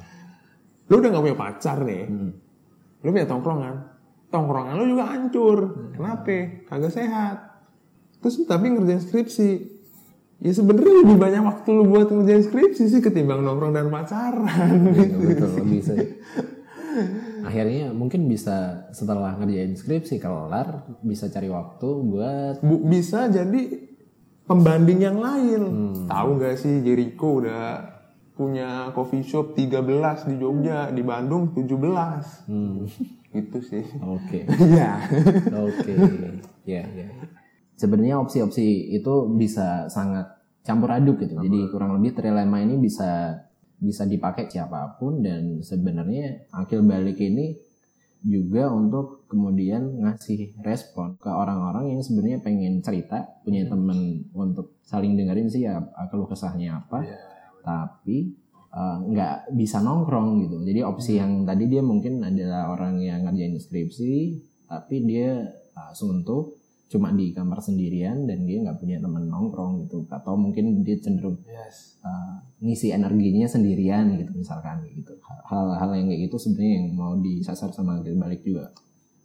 Lu 0.91 0.99
udah 0.99 1.09
nggak 1.15 1.23
punya 1.23 1.37
pacar 1.39 1.77
nih. 1.87 2.03
Lu 3.07 3.09
punya 3.15 3.27
tongkrongan. 3.27 3.75
Tongkrongan 4.35 4.73
lu 4.75 4.85
juga 4.91 5.05
hancur. 5.15 5.57
Kenapa? 5.95 6.37
Kagak 6.67 6.91
sehat. 6.91 7.37
Terus 8.19 8.43
tapi 8.43 8.67
ngerjain 8.67 8.99
skripsi. 8.99 9.51
Ya 10.43 10.51
sebenarnya 10.51 11.07
lebih 11.07 11.15
banyak 11.15 11.39
waktu 11.47 11.69
lu 11.71 11.87
buat 11.87 12.11
ngerjain 12.11 12.43
skripsi 12.43 12.91
sih 12.91 12.99
ketimbang 12.99 13.39
nongkrong 13.47 13.71
dan 13.71 13.87
pacaran. 13.87 14.91
Betul, 14.91 15.23
betul. 15.31 15.49
Lebih 15.63 15.79
sih. 15.79 15.99
Akhirnya 17.45 17.93
mungkin 17.93 18.25
bisa 18.25 18.89
setelah 18.89 19.37
ngerjain 19.37 19.77
skripsi 19.77 20.17
kelar 20.17 20.81
bisa 21.05 21.29
cari 21.29 21.45
waktu 21.47 21.89
buat 22.01 22.55
Bu, 22.65 22.81
bisa 22.89 23.29
jadi 23.29 23.85
pembanding 24.49 24.99
yang 25.05 25.17
lain. 25.21 25.61
Tahu 26.09 26.29
nggak 26.41 26.57
sih 26.57 26.81
Jericho 26.81 27.45
udah 27.45 27.95
punya 28.35 28.91
coffee 28.91 29.23
shop 29.23 29.55
13 29.55 30.27
di 30.27 30.35
Jogja, 30.41 30.91
di 30.91 31.01
Bandung 31.05 31.55
17. 31.55 32.49
hmm, 32.51 32.75
Gitu 33.31 33.59
sih. 33.63 33.83
oke. 34.03 34.39
Iya. 34.75 34.91
Oke. 35.63 35.93
Ya, 36.67 36.83
ya. 36.83 37.07
Sebenarnya 37.75 38.19
opsi-opsi 38.19 38.95
itu 38.95 39.13
bisa 39.35 39.87
sangat 39.91 40.35
campur 40.63 40.91
aduk 40.91 41.19
gitu. 41.23 41.35
Jadi 41.39 41.59
kurang 41.71 41.99
lebih 41.99 42.15
trilema 42.15 42.63
ini 42.63 42.79
bisa 42.79 43.39
bisa 43.85 44.09
dipakai 44.09 44.49
siapa 44.49 44.97
pun 44.97 45.21
dan 45.21 45.61
sebenarnya 45.61 46.49
akil 46.49 46.81
balik 46.81 47.21
ini 47.21 47.53
juga 48.25 48.73
untuk 48.73 49.29
kemudian 49.29 50.01
ngasih 50.01 50.57
respon 50.65 51.13
ke 51.21 51.29
orang-orang 51.29 51.93
yang 51.93 52.01
sebenarnya 52.01 52.41
pengen 52.41 52.81
cerita 52.81 53.21
punya 53.45 53.69
temen 53.69 54.25
untuk 54.33 54.81
saling 54.81 55.13
dengerin 55.13 55.45
sih 55.45 55.69
ya 55.69 55.77
keluh 56.09 56.25
kesahnya 56.25 56.81
apa. 56.81 57.05
Tapi 57.61 58.33
eh, 58.73 58.97
nggak 59.13 59.53
bisa 59.53 59.77
nongkrong 59.85 60.41
gitu. 60.41 60.57
Jadi 60.65 60.81
opsi 60.81 61.21
yang 61.21 61.45
tadi 61.45 61.69
dia 61.69 61.85
mungkin 61.85 62.25
adalah 62.25 62.73
orang 62.73 62.97
yang 62.97 63.29
ngerjain 63.29 63.61
skripsi 63.61 64.41
tapi 64.65 65.05
dia 65.05 65.45
uh, 65.77 65.93
suntuk 65.93 66.54
cuma 66.85 67.09
di 67.09 67.33
kamar 67.33 67.57
sendirian 67.65 68.29
dan 68.29 68.45
dia 68.45 68.61
nggak 68.61 68.77
punya 68.77 69.01
teman 69.01 69.25
nongkrong 69.25 69.85
gitu. 69.85 70.05
Atau 70.07 70.37
mungkin 70.37 70.85
dia 70.85 70.97
cenderung 71.01 71.41
Yes. 71.43 71.97
uh, 72.05 72.37
ngisi 72.61 72.93
energinya 72.93 73.49
sendirian 73.49 74.13
gitu 74.21 74.31
misalkan 74.37 74.85
gitu. 74.93 75.17
Hal-hal 75.49 75.89
yang 75.97 76.07
kayak 76.13 76.29
gitu 76.29 76.37
sebenarnya 76.37 76.73
yang 76.77 76.87
mau 76.93 77.13
disasar 77.17 77.73
sama 77.73 77.99
akil 77.99 78.15
balik 78.15 78.45
juga. 78.45 78.69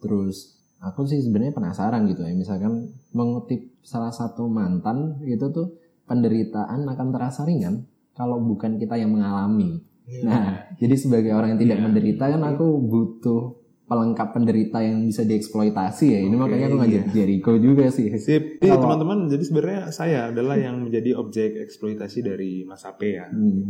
Terus 0.01 0.57
aku 0.81 1.05
sih 1.05 1.21
sebenarnya 1.21 1.53
penasaran 1.53 2.09
gitu 2.09 2.25
ya. 2.25 2.33
Misalkan 2.33 2.89
mengutip 3.13 3.77
salah 3.85 4.09
satu 4.09 4.49
mantan 4.49 5.21
gitu 5.29 5.53
tuh 5.53 5.67
penderitaan 6.09 6.89
akan 6.89 7.07
terasa 7.13 7.45
ringan 7.45 7.85
kalau 8.17 8.41
bukan 8.41 8.81
kita 8.81 8.97
yang 8.97 9.13
mengalami. 9.13 9.79
Nah 10.25 10.73
jadi 10.81 10.97
sebagai 10.97 11.31
orang 11.37 11.55
yang 11.55 11.61
tidak 11.61 11.77
Iya. 11.79 11.85
menderita 11.87 12.23
kan 12.25 12.41
aku 12.41 12.65
butuh 12.83 13.60
pelengkap 13.91 14.31
penderita 14.31 14.79
yang 14.79 15.03
bisa 15.03 15.27
dieksploitasi 15.27 16.15
ya 16.15 16.19
ini 16.23 16.39
Oke, 16.39 16.47
makanya 16.47 16.65
aku 16.71 16.77
ngajak 16.79 17.03
iya. 17.03 17.11
Jericho 17.11 17.51
juga 17.59 17.91
sih 17.91 18.07
Sip. 18.15 18.63
Iya 18.63 18.79
teman-teman, 18.79 19.27
jadi 19.27 19.43
sebenarnya 19.43 19.81
saya 19.91 20.31
adalah 20.31 20.55
yang 20.55 20.79
menjadi 20.79 21.19
objek 21.19 21.59
eksploitasi 21.59 22.23
dari 22.23 22.63
Mas 22.63 22.87
Ape 22.87 23.19
ya. 23.19 23.27
Hmm. 23.27 23.67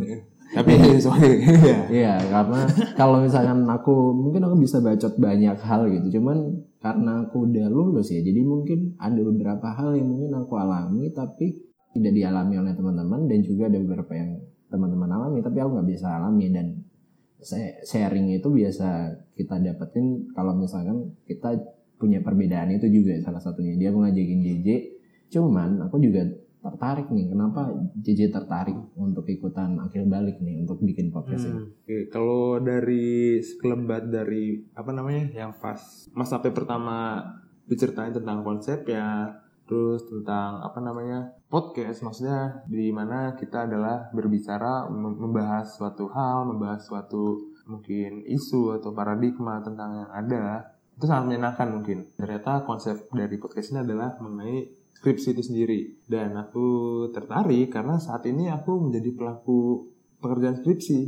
Tapi 0.53 0.77
sorry. 1.05 1.41
Iya. 1.41 1.79
Iya, 1.89 2.13
karena 2.29 2.61
kalau 2.93 3.25
misalkan 3.25 3.65
aku 3.65 4.13
mungkin 4.13 4.45
aku 4.45 4.61
bisa 4.61 4.77
bacot 4.77 5.17
banyak 5.17 5.57
hal 5.57 5.89
gitu. 5.89 6.21
Cuman 6.21 6.69
karena 6.77 7.25
aku 7.25 7.49
udah 7.49 7.65
lulus 7.73 8.13
ya, 8.13 8.21
jadi 8.21 8.45
mungkin 8.45 8.93
ada 9.01 9.17
beberapa 9.25 9.73
hal 9.73 9.97
yang 9.97 10.05
mungkin 10.05 10.37
aku 10.37 10.53
alami 10.61 11.09
tapi 11.09 11.65
tidak 11.97 12.13
dialami 12.13 12.61
oleh 12.61 12.73
teman-teman 12.77 13.25
dan 13.25 13.39
juga 13.41 13.73
ada 13.73 13.77
beberapa 13.81 14.13
yang 14.13 14.37
teman-teman 14.71 15.09
alami 15.11 15.43
tapi 15.43 15.59
aku 15.59 15.75
nggak 15.75 15.89
bisa 15.91 16.07
alami 16.07 16.47
dan 16.47 16.67
sharing 17.83 18.37
itu 18.37 18.47
biasa 18.47 19.17
kita 19.41 19.57
dapetin 19.57 20.29
kalau 20.31 20.53
misalkan 20.53 21.17
kita 21.25 21.57
punya 21.97 22.21
perbedaan 22.21 22.73
itu 22.73 22.85
juga 22.89 23.17
salah 23.21 23.41
satunya. 23.41 23.77
Dia 23.77 23.89
ngajakin 23.89 24.39
JJ 24.41 24.67
cuman 25.31 25.81
aku 25.85 25.97
juga 25.97 26.25
tertarik 26.61 27.09
nih. 27.09 27.33
Kenapa 27.33 27.73
JJ 27.97 28.29
tertarik 28.29 28.77
untuk 28.93 29.25
ikutan 29.25 29.77
akhir 29.81 30.05
balik 30.05 30.37
nih 30.37 30.61
untuk 30.61 30.77
bikin 30.81 31.09
podcast 31.09 31.49
ini? 31.49 31.57
Hmm, 31.57 31.69
Oke, 31.73 31.97
kalau 32.13 32.61
dari 32.61 33.41
sekelebat 33.41 34.13
dari 34.13 34.61
apa 34.77 34.93
namanya 34.93 35.29
yang 35.33 35.51
pas 35.57 35.81
Mas 36.13 36.29
Ape 36.29 36.53
pertama 36.53 37.25
diceritain 37.65 38.13
tentang 38.13 38.45
konsep 38.45 38.85
ya, 38.85 39.31
terus 39.65 40.05
tentang 40.05 40.61
apa 40.61 40.77
namanya 40.83 41.33
podcast, 41.47 42.03
maksudnya 42.05 42.61
di 42.69 42.93
mana 42.93 43.33
kita 43.33 43.65
adalah 43.65 44.11
berbicara 44.11 44.85
mem- 44.91 45.17
membahas 45.17 45.65
suatu 45.71 46.11
hal, 46.13 46.45
membahas 46.45 46.85
suatu 46.85 47.50
mungkin 47.65 48.23
isu 48.25 48.77
atau 48.77 48.91
paradigma 48.91 49.59
tentang 49.59 49.95
yang 49.95 50.09
ada, 50.09 50.73
itu 50.95 51.05
sangat 51.05 51.33
menyenangkan 51.33 51.67
mungkin. 51.71 52.05
Ternyata 52.15 52.63
konsep 52.63 53.09
dari 53.09 53.35
podcast 53.35 53.71
ini 53.71 53.81
adalah 53.81 54.17
mengenai 54.17 54.69
skripsi 54.93 55.33
itu 55.33 55.41
sendiri 55.41 55.79
dan 56.05 56.37
aku 56.37 56.65
tertarik 57.09 57.73
karena 57.73 57.97
saat 57.97 58.21
ini 58.25 58.47
aku 58.47 58.85
menjadi 58.85 59.09
pelaku 59.11 59.89
pekerjaan 60.21 60.61
skripsi 60.61 60.99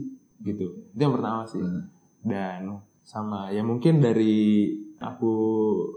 gitu 0.41 0.65
itu 0.89 0.97
yang 0.97 1.13
pertama 1.13 1.45
sih 1.45 1.61
Hmm. 1.61 1.85
dan 2.25 2.81
sama 3.05 3.53
ya 3.53 3.61
mungkin 3.61 4.01
dari 4.01 4.65
aku 4.97 5.35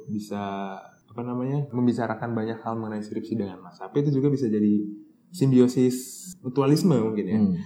bisa 0.07 0.77
apa 1.09 1.23
namanya 1.25 1.65
membicarakan 1.73 2.37
banyak 2.37 2.61
hal 2.61 2.77
mengenai 2.77 3.01
skripsi 3.01 3.33
dengan 3.33 3.65
Mas 3.65 3.81
Ape 3.81 4.05
itu 4.05 4.13
juga 4.13 4.29
bisa 4.29 4.45
jadi 4.45 4.77
simbiosis 5.33 5.97
mutualisme 6.41 6.95
mungkin 6.97 7.25
ya 7.25 7.39
Hmm. 7.41 7.57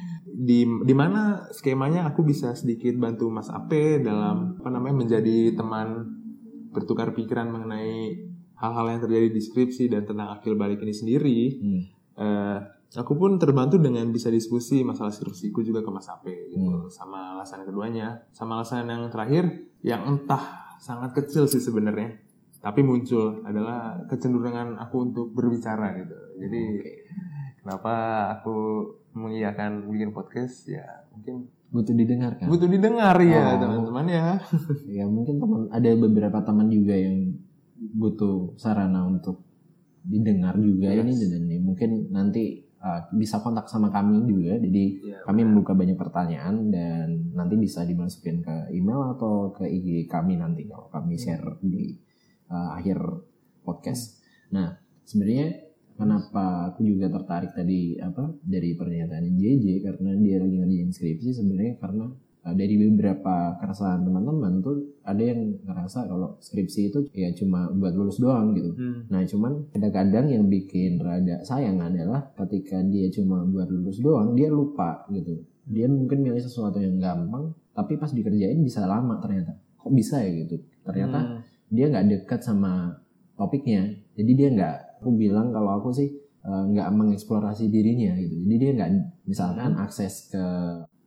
Di 0.40 0.64
di 0.64 0.94
mana 0.96 1.52
skemanya 1.52 2.08
aku 2.08 2.24
bisa 2.24 2.56
sedikit 2.56 2.96
bantu 2.96 3.28
Mas 3.28 3.52
Ape 3.52 4.00
dalam 4.00 4.56
apa 4.56 4.72
namanya 4.72 5.04
menjadi 5.04 5.52
teman 5.52 6.16
bertukar 6.72 7.12
pikiran 7.12 7.52
mengenai 7.52 8.16
hal-hal 8.56 8.86
yang 8.88 9.00
terjadi 9.04 9.28
di 9.28 9.40
skripsi 9.40 9.92
dan 9.92 10.08
tentang 10.08 10.32
akil 10.32 10.56
balik 10.56 10.80
ini 10.80 10.96
sendiri 10.96 11.40
Hmm. 11.60 11.82
eh, 12.20 12.58
aku 12.96 13.20
pun 13.20 13.36
terbantu 13.36 13.76
dengan 13.76 14.08
bisa 14.08 14.32
diskusi 14.32 14.80
masalah 14.80 15.12
skripsiku 15.12 15.60
juga 15.60 15.84
ke 15.84 15.90
Mas 15.92 16.08
Ape 16.08 16.52
gitu. 16.56 16.88
Hmm. 16.88 16.88
Sama 16.88 17.36
alasan 17.36 17.68
keduanya, 17.68 18.24
sama 18.32 18.60
alasan 18.60 18.88
yang 18.88 19.12
terakhir 19.12 19.44
yang 19.84 20.08
entah 20.08 20.72
sangat 20.80 21.12
kecil 21.16 21.44
sih 21.44 21.60
sebenarnya, 21.60 22.16
tapi 22.64 22.80
muncul 22.80 23.44
adalah 23.44 24.00
kecenderungan 24.08 24.80
aku 24.80 24.96
untuk 25.12 25.26
berbicara 25.36 26.00
gitu. 26.00 26.16
Jadi 26.40 26.62
kenapa 27.60 27.94
aku 28.40 28.56
mengiyakan 29.12 29.86
bikin 29.86 30.10
podcast 30.10 30.66
ya 30.66 30.86
mungkin 31.10 31.50
butuh 31.68 31.94
didengarkan 31.94 32.46
butuh 32.46 32.66
didengar 32.66 33.16
ya 33.18 33.54
Oh. 33.54 33.58
teman-teman 33.58 34.06
ya. 34.06 34.26
ya 34.98 35.04
mungkin 35.06 35.38
teman 35.38 35.60
ada 35.68 35.88
beberapa 35.94 36.38
teman 36.40 36.66
juga 36.66 36.94
yang 36.94 37.34
butuh 37.76 38.54
sarana 38.56 39.04
untuk 39.04 39.42
didengar 40.00 40.56
juga 40.56 40.90
Yes. 40.90 41.04
ini 41.04 41.14
dan 41.20 41.42
ini 41.44 41.56
mungkin 41.58 41.90
nanti 42.08 42.44
uh, 42.76 43.06
bisa 43.12 43.38
kontak 43.38 43.66
sama 43.66 43.88
kami 43.88 44.24
juga 44.24 44.56
jadi 44.56 44.84
Ya, 45.00 45.18
kami 45.22 45.44
membuka 45.44 45.72
banyak 45.72 45.94
pertanyaan 45.94 46.68
dan 46.68 47.06
nanti 47.32 47.54
bisa 47.54 47.82
dimasukin 47.82 48.40
ke 48.40 48.70
email 48.70 49.14
atau 49.14 49.50
ke 49.50 49.64
IG 49.64 50.06
kami 50.06 50.36
nanti 50.36 50.64
kalau 50.64 50.88
kami 50.88 51.14
share 51.14 51.58
di 51.60 51.94
uh, 52.48 52.74
akhir 52.74 52.98
podcast. 53.60 54.18
Nah, 54.50 54.74
sebenarnya 55.04 55.69
kenapa 56.00 56.72
aku 56.72 56.80
juga 56.82 57.12
tertarik 57.12 57.52
tadi 57.52 58.00
apa 58.00 58.32
dari 58.40 58.72
pernyataan 58.72 59.36
JJ 59.36 59.84
karena 59.84 60.10
dia 60.16 60.36
lagi 60.40 60.56
ngerjain 60.56 60.90
skripsi 60.90 61.30
sebenarnya 61.36 61.76
karena 61.76 62.08
uh, 62.44 62.54
dari 62.56 62.74
beberapa 62.80 63.60
keresahan 63.60 64.00
teman-teman 64.04 64.64
tuh 64.64 64.96
ada 65.04 65.20
yang 65.20 65.60
ngerasa 65.60 66.08
kalau 66.08 66.40
skripsi 66.40 66.80
itu 66.88 66.98
ya 67.12 67.28
cuma 67.36 67.68
buat 67.70 67.92
lulus 67.92 68.16
doang 68.16 68.56
gitu. 68.56 68.72
Hmm. 68.76 69.06
Nah 69.12 69.20
cuman 69.28 69.52
kadang-kadang 69.76 70.26
yang 70.32 70.44
bikin 70.48 70.96
rada 71.00 71.44
sayang 71.44 71.80
adalah 71.84 72.32
ketika 72.36 72.80
dia 72.88 73.12
cuma 73.12 73.44
buat 73.44 73.68
lulus 73.68 74.00
doang 74.00 74.32
dia 74.32 74.48
lupa 74.48 75.04
gitu. 75.12 75.44
Dia 75.70 75.86
mungkin 75.86 76.24
milih 76.24 76.40
sesuatu 76.40 76.80
yang 76.80 76.96
gampang 76.98 77.52
tapi 77.76 78.00
pas 78.00 78.10
dikerjain 78.10 78.58
bisa 78.64 78.88
lama 78.88 79.20
ternyata. 79.20 79.54
Kok 79.80 79.92
bisa 79.92 80.20
ya 80.24 80.32
gitu? 80.44 80.60
Ternyata 80.84 81.18
Hmm. 81.20 81.40
dia 81.70 81.86
nggak 81.92 82.06
dekat 82.08 82.40
sama 82.40 82.98
topiknya. 83.36 83.96
Jadi 84.16 84.32
dia 84.36 84.48
nggak. 84.52 84.78
Aku 85.00 85.16
bilang 85.16 85.50
kalau 85.50 85.80
aku 85.80 85.90
sih 85.90 86.08
eh, 86.40 86.64
nggak 86.72 86.88
mengeksplorasi 86.92 87.68
dirinya 87.68 88.12
gitu. 88.16 88.36
Jadi 88.44 88.54
dia 88.56 88.70
nggak 88.76 88.90
misalkan 89.24 89.76
akses 89.76 90.28
ke 90.28 90.44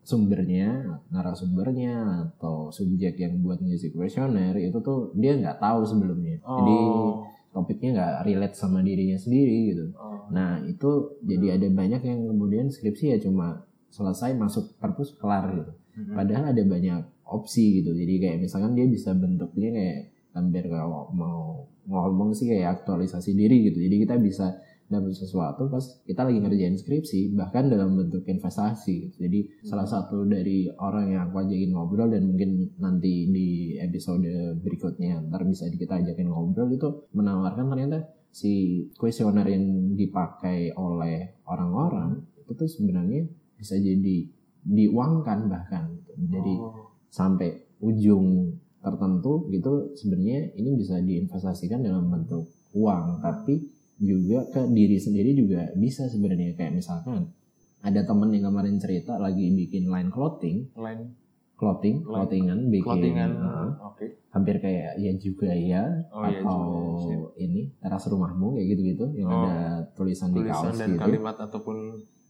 sumbernya, 0.03 0.99
narasumbernya 1.09 1.95
atau 2.35 2.67
subjek 2.69 3.15
yang 3.17 3.39
buat 3.39 3.63
music 3.63 3.95
questionnaire 3.95 4.59
itu 4.59 4.75
tuh 4.83 5.15
dia 5.15 5.39
nggak 5.39 5.63
tahu 5.63 5.81
sebelumnya. 5.87 6.43
Jadi 6.43 6.75
Oh. 6.75 7.23
topiknya 7.53 7.89
nggak 7.95 8.13
relate 8.27 8.55
sama 8.57 8.83
dirinya 8.83 9.15
sendiri 9.15 9.71
gitu. 9.71 9.85
Oh. 9.95 10.27
Nah 10.33 10.59
itu 10.65 11.21
jadi 11.23 11.55
ada 11.55 11.67
banyak 11.71 12.01
yang 12.03 12.19
kemudian 12.27 12.67
skripsi 12.67 13.15
ya 13.15 13.17
cuma 13.21 13.63
selesai 13.93 14.33
masuk 14.35 14.75
perpus 14.81 15.13
kelar 15.15 15.53
gitu. 15.53 15.71
Mm-mm. 15.93 16.17
Padahal 16.17 16.51
ada 16.51 16.63
banyak 16.65 17.01
opsi 17.23 17.79
gitu. 17.79 17.93
Jadi 17.93 18.13
kayak 18.19 18.37
misalkan 18.43 18.73
dia 18.73 18.89
bisa 18.89 19.13
bentuknya 19.13 19.69
kayak 19.71 19.99
hampir 20.33 20.65
kalau 20.67 21.09
mau 21.13 21.69
ngomong 21.85 22.33
sih 22.33 22.49
kayak 22.49 22.81
aktualisasi 22.81 23.33
diri 23.37 23.69
gitu. 23.69 23.79
Jadi 23.81 23.95
kita 24.05 24.15
bisa 24.17 24.53
dapat 24.83 25.15
sesuatu 25.15 25.71
pas 25.71 25.81
kita 26.05 26.21
lagi 26.27 26.37
ngerjain 26.43 26.77
skripsi 26.77 27.33
bahkan 27.33 27.71
dalam 27.71 27.97
bentuk 27.97 28.27
investasi 28.27 29.09
gitu. 29.09 29.17
Jadi 29.25 29.39
salah 29.65 29.87
satu 29.87 30.27
dari 30.27 30.69
orang 30.77 31.13
yang 31.13 31.21
aku 31.29 31.41
ajakin 31.47 31.71
ngobrol 31.73 32.09
dan 32.11 32.29
mungkin 32.29 32.69
nanti 32.77 33.29
di 33.31 33.47
episode 33.79 34.25
berikutnya 34.61 35.23
ntar 35.31 35.47
bisa 35.47 35.65
kita 35.71 36.03
ajakin 36.03 36.29
ngobrol 36.29 36.69
itu 36.69 37.09
menawarkan 37.15 37.65
ternyata 37.73 37.99
si 38.33 38.85
kuesioner 38.97 39.45
yang 39.45 39.93
dipakai 39.93 40.73
oleh 40.73 41.45
orang-orang 41.45 42.17
itu 42.41 42.51
tuh 42.57 42.69
sebenarnya 42.69 43.29
bisa 43.55 43.77
jadi 43.77 44.27
diuangkan 44.63 45.39
bahkan 45.47 45.93
gitu. 46.01 46.11
jadi 46.33 46.53
Oh. 46.57 46.89
sampai 47.13 47.77
ujung 47.83 48.57
tertentu 48.83 49.47
gitu 49.47 49.71
sebenarnya 49.93 50.51
ini 50.53 50.75
bisa 50.75 50.99
diinvestasikan 50.99 51.79
dalam 51.79 52.05
bentuk 52.05 52.43
uang 52.73 53.19
tapi 53.19 53.63
juga 53.95 54.43
ke 54.45 54.67
diri 54.67 54.97
sendiri 54.97 55.31
juga 55.31 55.71
bisa 55.73 56.05
sebenarnya 56.05 56.53
kayak 56.53 56.75
misalkan 56.75 57.31
ada 57.79 58.01
temen 58.01 58.29
yang 58.29 58.45
kemarin 58.45 58.75
cerita 58.75 59.15
lagi 59.15 59.47
bikin 59.49 59.87
line 59.87 60.09
clothing 60.09 60.67
Line 60.75 61.15
clothing 61.53 62.01
Line- 62.01 62.05
clothingan 62.05 62.59
bikin 62.67 62.83
clothingan. 62.83 63.31
uh, 63.33 63.69
Oke. 63.85 64.19
hampir 64.29 64.57
kayak 64.57 64.97
ya 64.97 65.11
juga 65.15 65.47
ya 65.49 65.83
Oh, 66.09 66.25
ya 66.25 66.41
atau 66.41 66.59
juga, 66.97 67.03
sip. 67.05 67.21
ini 67.39 67.61
teras 67.77 68.03
rumahmu 68.03 68.57
kayak 68.57 68.67
gitu-gitu 68.69 69.05
yang 69.15 69.27
Oh. 69.27 69.45
ada 69.45 69.55
tulisan, 69.93 70.29
di 70.29 70.41
Tulisan 70.41 70.59
kaos 70.65 70.75
dan 70.75 70.89
gitu 70.89 70.99
kalimat 70.99 71.35
ataupun 71.37 71.77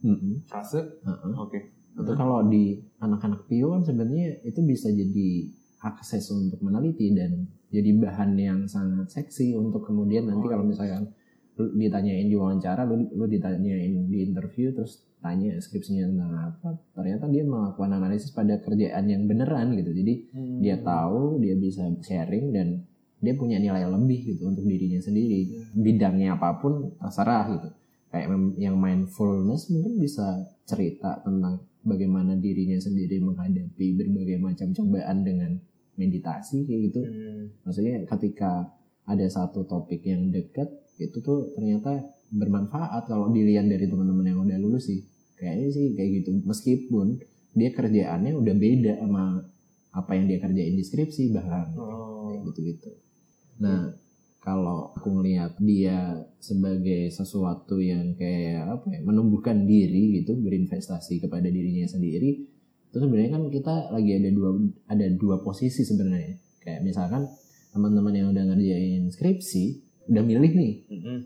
Mm-mm. 0.04 0.44
frase. 0.44 0.78
Uh-uh. 1.00 1.34
Oke. 1.40 1.58
itu 1.94 2.12
kalau 2.12 2.42
di 2.44 2.74
anak-anak 2.98 3.46
PIO 3.46 3.70
kan 3.70 3.82
sebenarnya 3.82 4.42
itu 4.42 4.60
bisa 4.60 4.90
jadi 4.90 5.46
akses 5.84 6.32
untuk 6.32 6.64
meneliti 6.64 7.12
dan 7.12 7.44
jadi 7.68 7.92
bahan 8.00 8.32
yang 8.40 8.60
sangat 8.64 9.12
seksi 9.12 9.52
untuk 9.52 9.84
kemudian 9.84 10.24
nanti 10.24 10.48
kalau 10.48 10.64
misalkan 10.64 11.12
lu 11.54 11.70
ditanyain 11.78 12.26
di 12.26 12.34
wawancara 12.34 12.82
lu, 12.82 13.06
lu 13.14 13.30
ditanyain 13.30 14.10
di 14.10 14.18
interview 14.26 14.74
terus 14.74 15.06
tanya 15.22 15.54
skripsinya 15.56 16.10
tentang 16.10 16.32
apa 16.34 16.68
ternyata 16.98 17.24
dia 17.30 17.44
melakukan 17.46 17.94
analisis 17.94 18.34
pada 18.34 18.58
kerjaan 18.60 19.06
yang 19.06 19.24
beneran 19.24 19.72
gitu. 19.78 19.94
Jadi 19.94 20.14
Hmm. 20.34 20.58
dia 20.60 20.76
tahu 20.82 21.38
dia 21.38 21.54
bisa 21.54 21.86
sharing 22.02 22.50
dan 22.52 22.82
dia 23.24 23.32
punya 23.38 23.56
nilai 23.56 23.88
lebih 23.88 24.36
gitu 24.36 24.50
untuk 24.50 24.66
dirinya 24.68 25.00
sendiri. 25.00 25.72
Bidangnya 25.72 26.36
apa 26.36 26.60
pun 26.60 26.92
terserah 27.00 27.44
gitu. 27.56 27.68
Kayak 28.12 28.28
yang 28.60 28.76
mindfulness 28.76 29.72
mungkin 29.72 29.96
bisa 29.96 30.44
cerita 30.68 31.24
tentang 31.24 31.64
bagaimana 31.84 32.36
dirinya 32.36 32.76
sendiri 32.80 33.20
menghadapi 33.20 33.86
berbagai 33.96 34.38
macam 34.40 34.68
cobaan 34.76 35.24
dengan 35.24 35.50
meditasi 35.94 36.66
kayak 36.66 36.80
gitu. 36.90 37.00
Hmm. 37.04 37.44
maksudnya 37.62 38.02
ketika 38.08 38.72
ada 39.04 39.26
satu 39.28 39.68
topik 39.68 40.00
yang 40.04 40.32
dekat 40.32 40.66
itu 40.96 41.20
tuh 41.20 41.52
ternyata 41.58 42.02
bermanfaat 42.32 43.06
kalau 43.06 43.28
dilihat 43.30 43.68
dari 43.68 43.86
teman-teman 43.86 44.26
yang 44.26 44.40
udah 44.42 44.58
lulus 44.58 44.88
sih. 44.90 45.04
Kayaknya 45.34 45.68
sih 45.74 45.86
kayak 45.92 46.10
gitu. 46.22 46.30
Meskipun 46.46 47.20
dia 47.54 47.70
kerjaannya 47.70 48.32
udah 48.34 48.54
beda 48.54 48.92
sama 49.02 49.42
apa 49.94 50.10
yang 50.18 50.26
dia 50.26 50.38
kerjain 50.42 50.74
di 50.74 50.84
skripsi 50.84 51.30
bahkan. 51.30 51.70
Oh. 51.78 52.34
kayak 52.34 52.50
gitu 52.50 52.60
gitu 52.74 52.90
nah 53.62 53.94
kalau 54.42 54.92
aku 54.98 55.08
ngelihat 55.14 55.56
dia 55.62 56.26
sebagai 56.42 57.08
sesuatu 57.14 57.78
yang 57.78 58.18
kayak 58.18 58.76
apa 58.76 58.86
ya 58.92 59.00
menumbuhkan 59.06 59.64
diri 59.64 60.20
gitu 60.20 60.34
berinvestasi 60.36 61.22
kepada 61.22 61.46
dirinya 61.48 61.86
sendiri 61.86 62.44
itu 62.94 63.02
sebenarnya 63.02 63.34
kan 63.34 63.42
kita 63.50 63.74
lagi 63.90 64.22
ada 64.22 64.30
dua 64.30 64.50
ada 64.86 65.06
dua 65.18 65.42
posisi 65.42 65.82
sebenarnya 65.82 66.38
kayak 66.62 66.86
misalkan 66.86 67.26
teman-teman 67.74 68.14
yang 68.14 68.30
udah 68.30 68.54
ngerjain 68.54 69.10
skripsi 69.10 69.82
udah 70.14 70.22
milih 70.22 70.52
nih 70.54 70.74
Mm-mm. 70.94 71.18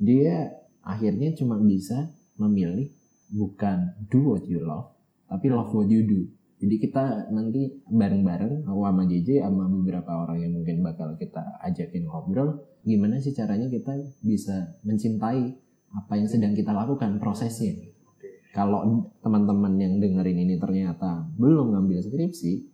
dia 0.00 0.48
akhirnya 0.80 1.36
cuma 1.36 1.60
bisa 1.60 2.08
memilih 2.40 2.88
bukan 3.28 3.92
do 4.08 4.32
what 4.32 4.48
you 4.48 4.64
love 4.64 4.96
tapi 5.28 5.52
love 5.52 5.68
what 5.76 5.92
you 5.92 6.00
do 6.08 6.24
jadi 6.56 6.74
kita 6.80 7.04
nanti 7.36 7.84
bareng-bareng 7.92 8.64
aku 8.64 8.80
sama 8.88 9.04
JJ 9.04 9.44
sama 9.44 9.68
beberapa 9.68 10.24
orang 10.24 10.40
yang 10.40 10.56
mungkin 10.56 10.80
bakal 10.80 11.20
kita 11.20 11.60
ajakin 11.68 12.08
ngobrol 12.08 12.64
gimana 12.80 13.20
sih 13.20 13.36
caranya 13.36 13.68
kita 13.68 13.92
bisa 14.24 14.80
mencintai 14.88 15.68
apa 15.92 16.12
yang 16.16 16.28
sedang 16.28 16.52
kita 16.52 16.72
lakukan 16.74 17.16
prosesnya. 17.16 17.76
Kalau 18.58 19.06
teman-teman 19.22 19.78
yang 19.78 20.02
dengerin 20.02 20.42
ini 20.42 20.58
ternyata 20.58 21.22
belum 21.38 21.78
ngambil 21.78 22.02
skripsi 22.02 22.66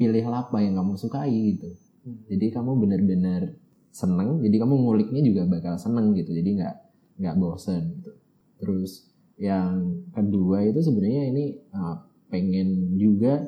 pilihlah 0.00 0.48
apa 0.48 0.64
yang 0.64 0.80
kamu 0.80 0.96
sukai 0.96 1.28
gitu. 1.52 1.76
Hmm. 2.00 2.24
jadi 2.32 2.56
kamu 2.56 2.80
benar-benar 2.80 3.60
seneng 3.92 4.40
jadi 4.40 4.64
kamu 4.64 4.72
nguliknya 4.88 5.20
juga 5.20 5.44
bakal 5.44 5.76
seneng 5.76 6.16
gitu. 6.16 6.32
Jadi 6.32 6.56
nggak 6.56 6.76
nggak 7.20 7.36
bosen 7.36 8.00
gitu. 8.00 8.12
Terus 8.56 9.12
yang 9.36 10.04
kedua 10.16 10.64
itu 10.64 10.80
sebenarnya 10.80 11.28
ini 11.28 11.44
uh, 11.76 12.00
pengen 12.32 12.96
juga 12.96 13.44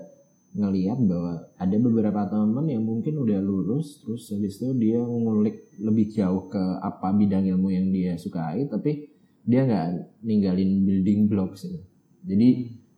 ngelihat 0.53 1.01
bahwa 1.09 1.49
ada 1.57 1.77
beberapa 1.81 2.29
teman 2.29 2.69
yang 2.69 2.85
mungkin 2.85 3.25
udah 3.25 3.41
lulus 3.41 4.05
terus 4.05 4.29
habis 4.29 4.61
itu 4.61 4.69
dia 4.77 5.01
ngulik 5.01 5.73
lebih 5.81 6.13
jauh 6.13 6.53
ke 6.53 6.61
apa 6.85 7.09
bidang 7.17 7.49
ilmu 7.49 7.73
yang 7.73 7.89
dia 7.89 8.21
sukai 8.21 8.69
tapi 8.69 9.12
dia 9.43 9.67
nggak 9.67 9.87
ninggalin 10.23 10.87
building 10.87 11.27
blocks 11.27 11.67
gitu. 11.67 11.83
jadi 12.23 12.49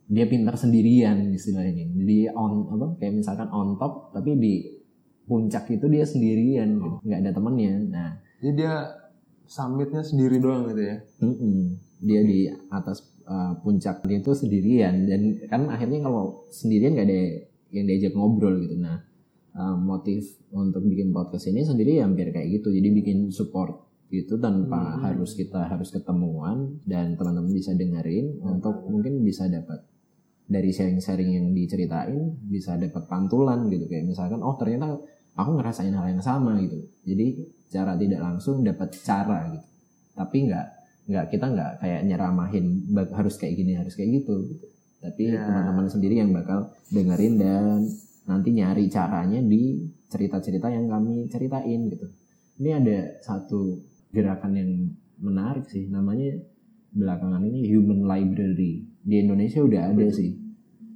dia 0.05 0.25
pintar 0.29 0.53
sendirian 0.53 1.33
istilahnya 1.33 1.89
jadi 1.97 2.29
on 2.37 2.69
apa 2.69 2.85
kayak 3.01 3.25
misalkan 3.25 3.49
on 3.49 3.81
top 3.81 4.13
tapi 4.13 4.37
di 4.37 4.53
puncak 5.25 5.65
itu 5.73 5.85
dia 5.89 6.05
sendirian 6.05 6.77
gitu. 6.77 6.97
nggak 7.01 7.19
ada 7.25 7.31
temennya 7.33 7.73
nah 7.89 8.11
Jadi 8.43 8.61
dia 8.61 8.73
summitnya 9.49 10.05
sendiri 10.05 10.37
doang 10.37 10.69
gitu 10.69 10.81
ya. 10.85 10.97
mm-mm. 11.25 11.81
dia 12.05 12.21
di 12.21 12.45
atas 12.69 13.01
uh, 13.25 13.57
puncak 13.65 14.05
itu 14.05 14.31
sendirian 14.37 15.09
dan 15.09 15.21
kan 15.49 15.65
akhirnya 15.69 16.05
kalau 16.05 16.45
sendirian 16.53 16.93
nggak 16.93 17.07
ada 17.09 17.21
yang 17.73 17.85
diajak 17.89 18.13
ngobrol 18.13 18.53
gitu 18.61 18.77
nah 18.77 19.01
uh, 19.57 19.77
motif 19.77 20.37
untuk 20.53 20.85
bikin 20.85 21.09
podcast 21.09 21.49
ini 21.49 21.65
sendiri 21.65 21.97
ya 21.97 22.05
hampir 22.05 22.29
kayak 22.29 22.61
gitu 22.61 22.69
jadi 22.69 22.89
bikin 22.93 23.33
support 23.33 23.84
gitu 24.15 24.39
tanpa 24.39 24.95
Hmm. 24.95 25.01
harus 25.03 25.35
kita 25.35 25.67
harus 25.67 25.91
ketemuan 25.91 26.79
dan 26.87 27.15
teman-teman 27.15 27.51
bisa 27.51 27.75
dengerin 27.75 28.39
untuk 28.39 28.87
mungkin 28.87 29.19
bisa 29.21 29.45
dapat 29.47 29.83
dari 30.45 30.69
sharing-sharing 30.69 31.31
yang 31.33 31.47
diceritain 31.51 32.37
bisa 32.45 32.77
dapat 32.77 33.03
pantulan 33.05 33.65
gitu. 33.67 33.85
Kayak 33.85 34.05
misalkan 34.07 34.39
oh 34.39 34.55
ternyata 34.55 34.95
aku 35.33 35.49
ngerasain 35.57 35.91
hal 35.91 36.07
yang 36.07 36.23
sama 36.23 36.55
gitu. 36.61 36.79
Jadi 37.03 37.27
cara 37.67 37.97
tidak 37.97 38.21
langsung 38.21 38.61
dapat 38.61 38.93
cara 39.01 39.51
gitu. 39.51 39.65
Tapi 40.15 40.37
nggak 40.47 40.67
nggak 41.05 41.25
kita 41.29 41.45
nggak 41.49 41.71
kayak 41.81 42.01
nyeramahin 42.05 42.65
harus 43.13 43.35
kayak 43.35 43.53
gini 43.57 43.75
harus 43.75 43.93
kayak 43.93 44.21
gitu 44.21 44.47
gitu. 44.47 44.65
Tapi 45.01 45.33
Ya. 45.33 45.43
teman-teman 45.45 45.85
sendiri 45.85 46.17
yang 46.17 46.33
bakal 46.33 46.71
dengerin 46.89 47.35
dan 47.37 47.85
nanti 48.25 48.49
nyari 48.53 48.89
caranya 48.89 49.37
di 49.37 49.85
cerita-cerita 50.09 50.65
yang 50.69 50.89
kami 50.89 51.29
ceritain 51.29 51.89
gitu. 51.89 52.07
Ini 52.57 52.69
ada 52.81 52.97
satu 53.21 53.75
gerakan 54.15 54.53
yang 54.55 54.71
menarik 55.19 55.67
sih. 55.67 55.91
Namanya 55.91 56.39
belakangan 56.95 57.43
ini 57.43 57.67
human 57.67 58.07
library. 58.07 58.87
Di 59.03 59.15
Indonesia 59.19 59.59
udah 59.59 59.91
ada 59.91 60.07
sih. 60.07 60.31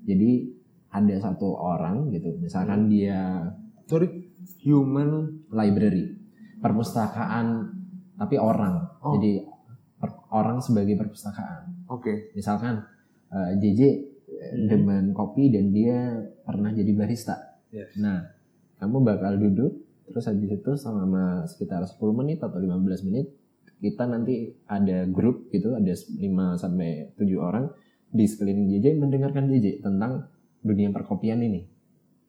Jadi 0.08 0.48
ada 0.90 1.16
satu 1.20 1.60
orang 1.60 2.10
gitu. 2.16 2.40
Misalkan 2.40 2.88
dia 2.88 3.52
Sorry, 3.86 4.08
human. 4.64 5.44
library. 5.52 6.16
Perpustakaan 6.64 7.76
tapi 8.16 8.36
orang. 8.40 8.88
Oh. 9.00 9.16
jadi 9.18 9.48
per- 10.00 10.28
orang 10.32 10.64
sebagai 10.64 10.96
perpustakaan. 10.96 11.88
Oke. 11.90 12.30
misalkan 12.38 12.86
eh, 13.34 13.52
JJ 13.58 13.82
eh, 13.82 13.98
demen 14.70 15.10
kopi 15.16 15.50
dan 15.50 15.74
dia 15.74 16.22
pernah 16.46 16.70
jadi 16.70 16.92
barista. 16.94 17.60
Yes. 17.70 17.98
nah 18.02 18.26
kamu 18.82 19.06
bakal 19.06 19.38
duduk 19.38 19.89
terus 20.10 20.26
habis 20.26 20.50
itu 20.52 20.72
selama 20.74 21.24
sekitar 21.46 21.82
10 21.82 21.96
menit 22.14 22.40
atau 22.40 22.56
15 22.56 22.80
menit 23.04 23.30
kita 23.80 24.04
nanti 24.04 24.52
ada 24.66 25.08
grup 25.08 25.48
gitu 25.50 25.74
ada 25.74 25.90
5 25.90 26.20
sampai 26.56 27.14
7 27.16 27.26
orang 27.38 27.72
di 28.08 28.26
sekeliling 28.26 28.68
JJ 28.68 28.98
mendengarkan 28.98 29.48
JJ 29.48 29.80
tentang 29.80 30.28
dunia 30.60 30.90
perkopian 30.90 31.40
ini 31.40 31.64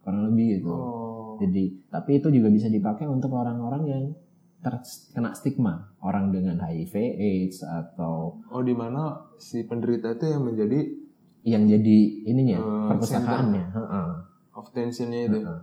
kurang 0.01 0.29
lebih 0.29 0.59
gitu 0.59 0.71
Oh. 0.71 1.37
jadi 1.37 1.73
tapi 1.89 2.19
itu 2.19 2.29
juga 2.29 2.49
bisa 2.49 2.69
dipakai 2.69 3.05
untuk 3.05 3.33
orang-orang 3.33 3.83
yang 3.85 4.05
terkena 4.61 5.33
stigma 5.33 5.73
orang 5.99 6.29
dengan 6.29 6.61
HIV 6.61 6.93
AIDS 7.17 7.65
atau 7.65 8.45
Oh 8.47 8.61
di 8.61 8.73
mana 8.73 9.17
si 9.35 9.65
penderita 9.65 10.13
itu 10.13 10.29
yang 10.29 10.45
menjadi 10.45 10.81
yang 11.43 11.65
jadi 11.65 11.99
ininya 12.27 12.59
Eh, 12.61 12.87
perpustakaannya 12.93 13.65
Heeh. 13.73 14.09
of 14.53 14.69
tensionnya 14.71 15.21
itu. 15.27 15.39
Heeh. 15.41 15.59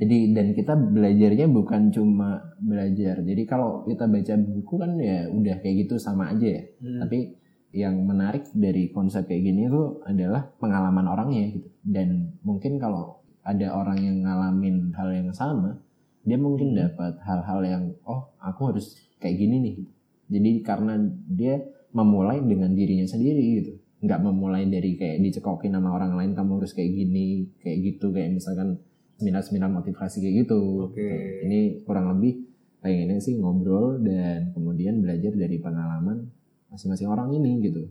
Jadi 0.00 0.34
dan 0.34 0.52
kita 0.52 0.74
belajarnya 0.74 1.46
bukan 1.48 1.94
cuma 1.94 2.42
belajar. 2.58 3.22
Jadi 3.22 3.42
kalau 3.46 3.86
kita 3.86 4.10
baca 4.10 4.34
buku 4.36 4.74
kan 4.74 4.92
ya 4.98 5.30
udah 5.30 5.56
kayak 5.62 5.86
gitu 5.86 6.00
sama 6.00 6.34
aja 6.34 6.60
ya. 6.60 6.62
Hmm. 6.82 7.00
Tapi 7.06 7.18
yang 7.74 8.06
menarik 8.06 8.50
dari 8.54 8.90
konsep 8.94 9.26
kayak 9.26 9.42
gini 9.50 9.66
itu 9.66 9.98
adalah 10.06 10.46
pengalaman 10.58 11.06
orangnya 11.10 11.58
gitu. 11.58 11.68
Dan 11.82 12.38
mungkin 12.46 12.78
kalau 12.78 13.22
ada 13.44 13.74
orang 13.74 13.98
yang 14.00 14.16
ngalamin 14.24 14.94
hal 14.94 15.10
yang 15.10 15.30
sama, 15.34 15.78
dia 16.24 16.38
mungkin 16.40 16.72
Hmm. 16.72 16.88
dapat 16.88 17.20
hal-hal 17.22 17.60
yang 17.66 17.84
oh 18.08 18.34
aku 18.40 18.74
harus 18.74 18.98
kayak 19.20 19.36
gini 19.38 19.56
nih. 19.60 19.76
Jadi 20.30 20.50
karena 20.64 20.96
dia 21.28 21.60
memulai 21.94 22.42
dengan 22.42 22.74
dirinya 22.74 23.06
sendiri 23.06 23.42
gitu. 23.62 23.72
Nggak 24.02 24.20
memulai 24.20 24.66
dari 24.66 24.98
kayak 24.98 25.22
dicekokin 25.22 25.76
sama 25.76 25.94
orang 25.94 26.18
lain 26.18 26.32
kamu 26.34 26.60
harus 26.60 26.72
kayak 26.74 26.90
gini, 26.90 27.48
kayak 27.62 27.78
gitu 27.94 28.10
kayak 28.10 28.34
misalkan 28.36 28.80
seminar-seminar 29.18 29.70
motivasi 29.70 30.22
kayak 30.22 30.34
gitu. 30.46 30.90
Oke. 30.90 31.00
Gitu. 31.00 31.16
Ini 31.48 31.58
kurang 31.86 32.14
lebih 32.16 32.46
pengennya 32.80 33.18
sih 33.22 33.40
ngobrol 33.40 34.02
dan 34.04 34.52
kemudian 34.52 35.00
belajar 35.00 35.32
dari 35.32 35.56
pengalaman 35.58 36.28
masing-masing 36.68 37.08
orang 37.08 37.32
ini 37.32 37.64
gitu. 37.64 37.88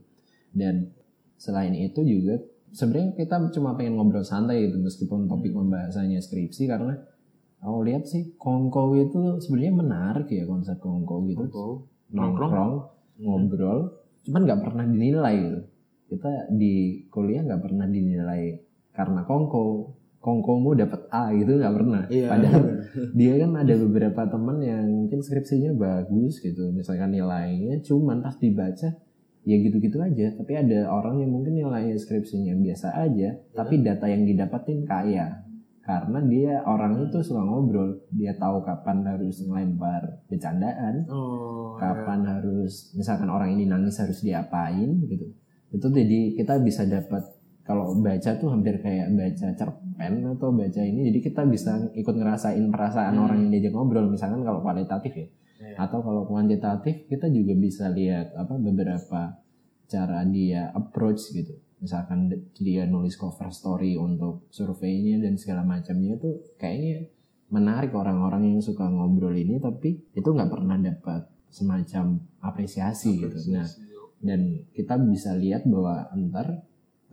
Dan 0.54 0.94
selain 1.40 1.74
itu 1.74 2.04
juga 2.06 2.38
sebenarnya 2.74 3.14
kita 3.18 3.54
cuma 3.54 3.78
pengen 3.78 3.98
ngobrol 3.98 4.26
santai 4.26 4.66
gitu 4.70 4.82
meskipun 4.82 5.30
topik 5.30 5.54
pembahasannya 5.54 6.18
skripsi 6.20 6.66
karena 6.66 6.98
aku 7.62 7.78
lihat 7.86 8.10
sih 8.10 8.34
kongko 8.36 8.98
itu 8.98 9.22
sebenarnya 9.40 9.74
menarik 9.78 10.28
ya 10.34 10.44
konsep 10.50 10.82
kongko 10.82 11.24
gitu 11.30 11.46
Oh. 11.54 11.86
nongkrong 12.14 12.74
ngobrol 13.22 13.94
cuman 14.26 14.42
nggak 14.46 14.62
pernah 14.66 14.86
dinilai 14.90 15.36
gitu 15.38 15.60
kita 16.14 16.32
di 16.54 17.06
kuliah 17.10 17.42
nggak 17.46 17.62
pernah 17.62 17.86
dinilai 17.90 18.58
karena 18.94 19.22
kongko 19.26 19.93
kongkomu 20.24 20.72
dapat 20.72 21.04
A 21.12 21.36
gitu 21.36 21.60
nggak 21.60 21.76
pernah. 21.76 22.04
Iya. 22.08 22.32
padahal 22.32 22.64
dia 23.20 23.34
kan 23.44 23.52
ada 23.60 23.74
beberapa 23.76 24.22
teman 24.24 24.58
yang 24.64 24.88
mungkin 24.88 25.20
skripsinya 25.20 25.76
bagus 25.76 26.40
gitu 26.40 26.72
misalkan 26.72 27.12
nilainya 27.12 27.84
cuman 27.84 28.24
pas 28.24 28.40
dibaca 28.40 28.96
ya 29.44 29.56
gitu-gitu 29.60 30.00
aja. 30.00 30.32
Tapi 30.40 30.54
ada 30.56 30.88
orang 30.88 31.20
yang 31.20 31.36
mungkin 31.36 31.60
nilainya 31.60 32.00
skripsinya 32.00 32.56
biasa 32.56 32.96
aja 32.96 33.36
tapi 33.52 33.84
data 33.84 34.08
yang 34.08 34.24
didapatin 34.24 34.88
kaya. 34.88 35.44
Karena 35.84 36.24
dia 36.24 36.64
orang 36.64 36.96
itu 37.04 37.20
suka 37.20 37.44
ngobrol 37.44 38.08
dia 38.08 38.32
tahu 38.40 38.64
kapan 38.64 39.04
harus 39.04 39.44
ngelempar 39.44 40.24
bercandaan 40.32 41.04
Oh. 41.12 41.76
kapan 41.76 42.24
harus 42.24 42.96
misalkan 42.96 43.28
orang 43.28 43.52
ini 43.52 43.68
nangis 43.68 44.00
harus 44.00 44.24
diapain 44.24 45.04
gitu. 45.04 45.36
Itu 45.76 45.92
jadi 45.92 46.40
kita 46.40 46.64
bisa 46.64 46.88
dapat 46.88 47.33
kalau 47.64 47.96
baca 47.96 48.32
tuh 48.36 48.52
hampir 48.52 48.76
kayak 48.80 49.08
baca 49.12 49.48
cerpen 49.56 50.14
atau 50.28 50.52
baca 50.52 50.82
ini 50.84 51.08
jadi 51.08 51.20
kita 51.24 51.48
bisa 51.48 51.80
ikut 51.96 52.12
ngerasain 52.12 52.68
perasaan 52.68 53.16
Hmm. 53.16 53.24
orang 53.24 53.38
yang 53.48 53.52
diajak 53.56 53.74
ngobrol. 53.74 54.08
Misalkan 54.08 54.44
kalau 54.44 54.60
kualitatif 54.60 55.14
ya. 55.16 55.28
Iya. 55.64 55.80
atau 55.80 56.04
kalau 56.04 56.28
kuantitatif 56.28 57.08
kita 57.08 57.32
juga 57.32 57.56
bisa 57.56 57.88
lihat 57.88 58.36
apa 58.36 58.60
beberapa 58.60 59.40
cara 59.88 60.28
dia 60.28 60.68
approach 60.76 61.32
gitu. 61.32 61.56
Misalkan 61.80 62.28
dia 62.54 62.84
nulis 62.84 63.16
cover 63.16 63.48
story 63.48 63.96
untuk 63.96 64.44
surveinya 64.52 65.24
dan 65.24 65.40
segala 65.40 65.64
macamnya 65.64 66.20
itu 66.20 66.36
kayaknya 66.60 67.08
menarik 67.48 67.96
orang-orang 67.96 68.52
yang 68.52 68.60
suka 68.60 68.92
ngobrol 68.92 69.32
ini 69.32 69.56
tapi 69.56 70.04
itu 70.12 70.26
nggak 70.28 70.52
pernah 70.52 70.76
dapat 70.76 71.32
semacam 71.48 72.20
apresiasi 72.44 73.24
gitu. 73.24 73.38
Nah 73.56 73.64
dan 74.20 74.68
kita 74.76 75.00
bisa 75.00 75.32
lihat 75.36 75.64
bahwa 75.64 76.12
entar 76.12 76.60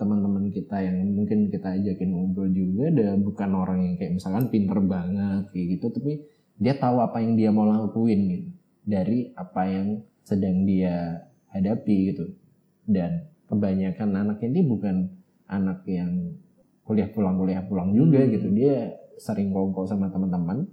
teman-teman 0.00 0.48
kita 0.48 0.80
yang 0.80 1.04
mungkin 1.12 1.52
kita 1.52 1.76
ajakin 1.76 2.08
ngobrol 2.16 2.48
juga 2.48 2.88
ada 2.88 3.20
bukan 3.20 3.50
orang 3.52 3.78
yang 3.84 3.94
kayak 4.00 4.16
misalkan 4.16 4.48
pinter 4.48 4.80
banget 4.80 5.52
kayak 5.52 5.66
gitu 5.76 5.86
tapi 5.92 6.12
dia 6.56 6.74
tahu 6.80 7.04
apa 7.04 7.20
yang 7.20 7.36
dia 7.36 7.52
mau 7.52 7.68
lakuin 7.68 8.20
gitu. 8.32 8.48
Dari 8.88 9.36
apa 9.36 9.62
yang 9.68 10.00
sedang 10.24 10.64
dia 10.64 11.28
hadapi 11.52 11.96
gitu. 12.16 12.24
Dan 12.88 13.28
kebanyakan 13.48 14.16
anak 14.16 14.40
ini 14.40 14.64
bukan 14.64 15.08
anak 15.52 15.84
yang 15.84 16.36
kuliah 16.88 17.12
pulang 17.12 17.36
kuliah 17.36 17.60
pulang 17.64 17.92
juga 17.92 18.24
Hmm. 18.24 18.32
gitu. 18.32 18.48
Dia 18.52 18.96
sering 19.20 19.52
kongko 19.52 19.84
sama 19.84 20.08
teman-teman 20.08 20.64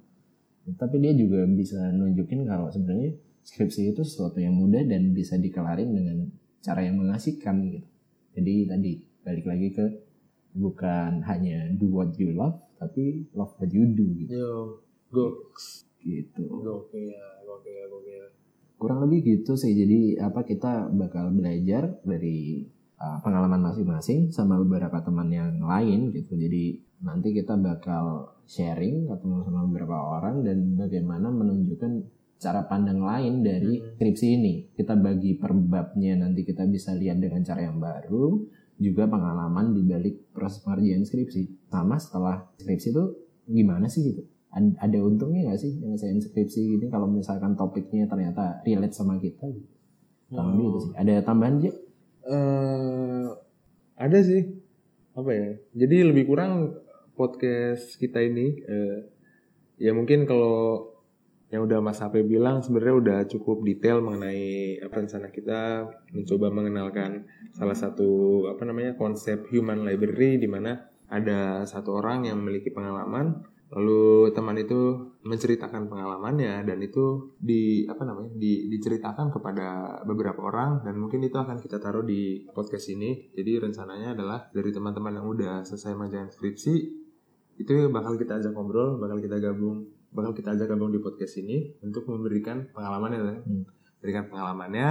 tapi 0.75 0.99
dia 0.99 1.15
juga 1.15 1.47
bisa 1.47 1.79
nunjukin 1.95 2.43
kalau 2.43 2.67
sebenarnya 2.67 3.15
skripsi 3.47 3.95
itu 3.95 4.03
sesuatu 4.03 4.43
yang 4.43 4.51
mudah 4.59 4.83
dan 4.83 5.15
bisa 5.15 5.39
dikelarin 5.39 5.95
dengan 5.95 6.27
cara 6.59 6.83
yang 6.83 6.99
mengasihkan 6.99 7.63
gitu. 7.71 7.87
Jadi 8.35 8.53
tadi 8.67 8.91
balik 9.27 9.43
lagi 9.43 9.67
ke 9.75 9.85
bukan 10.55 11.19
hanya 11.27 11.67
do 11.75 11.91
what 11.91 12.15
you 12.15 12.31
love 12.31 12.55
tapi 12.79 13.27
love 13.35 13.51
what 13.59 13.69
you 13.73 13.83
do 13.91 14.05
gitu. 14.23 14.31
Yo, 14.31 14.53
go, 15.11 15.51
gitu. 15.99 16.45
Gokil, 16.47 17.11
gokil, 17.43 17.85
gokil. 17.91 18.25
kurang 18.77 19.09
lebih 19.09 19.19
gitu 19.41 19.57
sih. 19.57 19.73
Jadi 19.73 20.21
apa 20.21 20.45
kita 20.45 20.93
bakal 20.93 21.33
belajar 21.33 21.97
dari 22.05 22.61
uh, 23.01 23.17
pengalaman 23.25 23.73
masing-masing 23.73 24.29
sama 24.29 24.61
beberapa 24.61 25.01
teman 25.01 25.27
yang 25.33 25.57
lain 25.59 26.13
gitu. 26.13 26.37
Jadi 26.37 26.77
nanti 27.01 27.33
kita 27.33 27.57
bakal 27.57 28.37
sharing 28.45 29.09
ketemu 29.09 29.43
sama 29.45 29.65
beberapa 29.65 29.97
orang 29.97 30.45
dan 30.45 30.77
bagaimana 30.77 31.33
menunjukkan 31.33 32.05
cara 32.37 32.69
pandang 32.69 33.01
lain 33.01 33.41
dari 33.41 33.81
Hmm. 33.81 33.97
skripsi 33.97 34.27
ini. 34.37 34.53
Kita 34.77 34.93
bagi 34.93 35.33
per 35.41 35.57
babnya 35.57 36.13
nanti 36.21 36.45
kita 36.45 36.69
bisa 36.69 36.93
lihat 36.93 37.17
dengan 37.17 37.41
cara 37.41 37.65
yang 37.65 37.81
baru 37.81 38.45
juga 38.77 39.09
pengalaman 39.09 39.73
di 39.73 39.81
balik 39.81 40.29
proses 40.33 40.61
pengerjaan 40.61 41.01
skripsi 41.03 41.69
sama 41.69 41.97
setelah 41.97 42.45
skripsi 42.61 42.93
itu 42.93 43.03
gimana 43.49 43.89
sih 43.89 44.05
gitu 44.13 44.21
Ad- 44.53 44.77
ada 44.79 44.97
untungnya 45.01 45.49
nggak 45.51 45.59
sih 45.59 45.75
nyelesain 45.81 46.21
skripsi 46.21 46.77
ini 46.79 46.85
kalau 46.87 47.09
misalkan 47.09 47.57
topiknya 47.57 48.05
ternyata 48.07 48.61
relate 48.63 48.95
sama 48.95 49.17
kita 49.19 49.43
gitu. 49.49 49.67
Kurang 50.29 50.55
lebih 50.55 50.65
itu 50.71 50.79
sih. 50.87 50.91
Ada 50.95 51.13
tambahan 51.23 51.55
aja? 51.59 51.71
eh 52.27 53.27
ada 53.95 54.19
sih 54.19 54.43
apa 55.15 55.31
ya 55.31 55.47
jadi 55.73 56.11
lebih 56.11 56.27
kurang 56.27 56.75
podcast 57.15 57.95
kita 57.95 58.19
ini 58.19 58.59
eh, 58.67 58.97
ya 59.79 59.95
mungkin 59.95 60.27
kalau 60.27 60.91
yang 61.47 61.63
udah 61.63 61.79
Mas 61.79 62.03
HP 62.03 62.27
bilang 62.27 62.59
sebenarnya 62.59 62.95
udah 62.99 63.19
cukup 63.31 63.63
detail 63.63 64.03
mengenai 64.03 64.77
apa 64.83 64.99
rencana 64.99 65.31
kita 65.31 65.87
mencoba 66.11 66.51
mengenalkan 66.51 67.23
salah 67.55 67.75
satu 67.75 68.43
apa 68.51 68.67
namanya 68.67 68.99
konsep 68.99 69.47
human 69.47 69.87
library 69.87 70.35
di 70.35 70.47
mana 70.47 70.91
ada 71.07 71.63
satu 71.63 71.95
orang 72.03 72.27
yang 72.27 72.43
memiliki 72.43 72.67
pengalaman 72.67 73.47
lalu 73.67 74.31
teman 74.31 74.55
itu 74.55 75.11
menceritakan 75.27 75.91
pengalamannya 75.91 76.63
dan 76.63 76.79
itu 76.79 77.35
di 77.35 77.83
apa 77.83 78.07
namanya 78.07 78.31
di, 78.39 78.71
diceritakan 78.71 79.27
kepada 79.27 79.99
beberapa 80.07 80.39
orang 80.39 80.87
dan 80.87 80.95
mungkin 80.95 81.19
itu 81.27 81.35
akan 81.35 81.59
kita 81.59 81.75
taruh 81.83 82.07
di 82.07 82.47
podcast 82.55 82.87
ini. 82.95 83.27
Jadi 83.35 83.59
rencananya 83.59 84.15
adalah 84.15 84.47
dari 84.55 84.71
teman-teman 84.71 85.19
yang 85.19 85.27
udah 85.27 85.55
selesai 85.67 85.99
mengerjakan 85.99 86.31
skripsi 86.31 87.06
itu 87.57 87.89
bakal 87.89 88.15
kita 88.15 88.37
ajak 88.37 88.53
ngobrol 88.53 89.01
bakal 89.01 89.17
kita 89.17 89.41
gabung 89.41 89.89
bakal 90.13 90.31
kita 90.33 90.53
ajak 90.53 90.71
gabung 90.71 90.93
di 90.93 91.01
podcast 91.01 91.41
ini 91.41 91.77
untuk 91.83 92.07
memberikan 92.07 92.69
pengalamannya 92.71 93.19
ya. 93.19 93.35
Hmm. 93.43 93.65
berikan 93.99 94.29
pengalamannya 94.29 94.89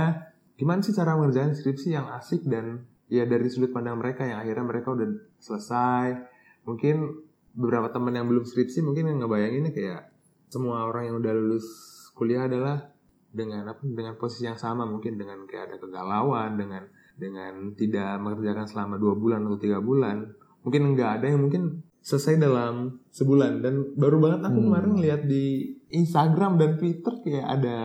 gimana 0.58 0.80
sih 0.82 0.92
cara 0.92 1.14
mengerjakan 1.14 1.54
skripsi 1.54 1.94
yang 1.94 2.10
asik 2.18 2.42
dan 2.44 2.84
ya 3.06 3.22
dari 3.22 3.46
sudut 3.46 3.70
pandang 3.70 4.02
mereka 4.02 4.26
yang 4.26 4.42
akhirnya 4.42 4.66
mereka 4.66 4.88
udah 4.92 5.08
selesai 5.38 6.26
mungkin 6.66 7.22
beberapa 7.54 7.88
teman 7.94 8.18
yang 8.18 8.26
belum 8.26 8.44
skripsi 8.44 8.82
mungkin 8.82 9.08
yang 9.08 9.18
ngebayanginnya 9.22 9.72
kayak 9.72 10.10
semua 10.50 10.86
orang 10.90 11.10
yang 11.10 11.16
udah 11.22 11.32
lulus 11.32 11.66
kuliah 12.12 12.50
adalah 12.50 12.92
dengan 13.30 13.68
apa 13.68 13.82
dengan 13.84 14.16
posisi 14.16 14.48
yang 14.48 14.56
sama 14.58 14.88
mungkin 14.88 15.20
dengan 15.20 15.44
kayak 15.44 15.70
ada 15.72 15.76
kegalauan 15.76 16.56
dengan 16.56 16.82
dengan 17.16 17.72
tidak 17.76 18.16
mengerjakan 18.20 18.66
selama 18.68 18.94
dua 18.96 19.14
bulan 19.16 19.44
atau 19.44 19.60
tiga 19.60 19.78
bulan 19.80 20.24
mungkin 20.64 20.96
nggak 20.96 21.10
ada 21.20 21.26
yang 21.30 21.40
mungkin 21.44 21.85
selesai 22.06 22.38
dalam 22.38 23.02
sebulan 23.10 23.66
dan 23.66 23.82
baru 23.98 24.22
banget 24.22 24.46
aku 24.46 24.62
Hmm. 24.62 24.66
kemarin 24.70 24.94
lihat 25.02 25.26
di 25.26 25.74
Instagram 25.90 26.54
dan 26.54 26.78
Twitter 26.78 27.18
kayak 27.18 27.42
ada 27.42 27.78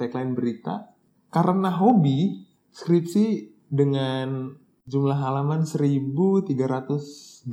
tagline 0.00 0.32
berita 0.32 0.96
karena 1.28 1.68
hobi 1.68 2.48
skripsi 2.72 3.52
dengan 3.68 4.56
jumlah 4.88 5.18
halaman 5.20 5.68
1308 5.68 7.44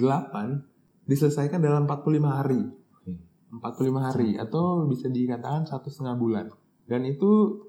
diselesaikan 1.12 1.60
dalam 1.60 1.84
45 1.84 2.32
hari. 2.40 2.64
45 3.48 4.00
hari 4.00 4.40
atau 4.40 4.88
bisa 4.88 5.12
dikatakan 5.12 5.68
satu 5.68 5.92
setengah 5.92 6.16
bulan. 6.20 6.48
Dan 6.88 7.04
itu 7.04 7.64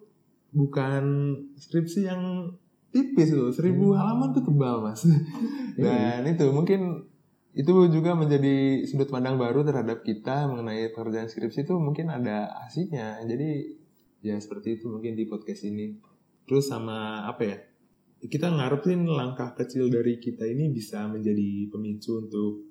bukan 0.55 1.35
skripsi 1.59 2.07
yang 2.07 2.55
tipis 2.95 3.35
loh, 3.35 3.51
1000 3.51 3.95
halaman 3.95 4.31
tuh 4.31 4.47
tebal 4.47 4.83
mas. 4.83 5.07
Dan 5.75 6.23
itu 6.27 6.51
mungkin 6.51 7.07
itu 7.57 7.73
juga 7.89 8.13
menjadi 8.13 8.85
sudut 8.85 9.09
pandang 9.09 9.41
baru 9.41 9.65
terhadap 9.65 10.05
kita 10.05 10.45
mengenai 10.47 10.93
pekerjaan 10.93 11.33
skripsi 11.33 11.65
itu 11.65 11.75
mungkin 11.81 12.13
ada 12.13 12.53
asiknya. 12.69 13.19
Jadi 13.25 13.79
ya 14.21 14.37
seperti 14.37 14.79
itu 14.79 14.93
mungkin 14.93 15.17
di 15.17 15.25
podcast 15.25 15.65
ini. 15.65 15.97
Terus 16.45 16.69
sama 16.69 17.25
apa 17.25 17.43
ya? 17.45 17.59
Kita 18.19 18.51
ngarepin 18.51 19.07
langkah 19.07 19.55
kecil 19.55 19.89
dari 19.89 20.19
kita 20.19 20.45
ini 20.45 20.69
bisa 20.75 21.07
menjadi 21.07 21.71
pemicu 21.71 22.21
untuk 22.27 22.69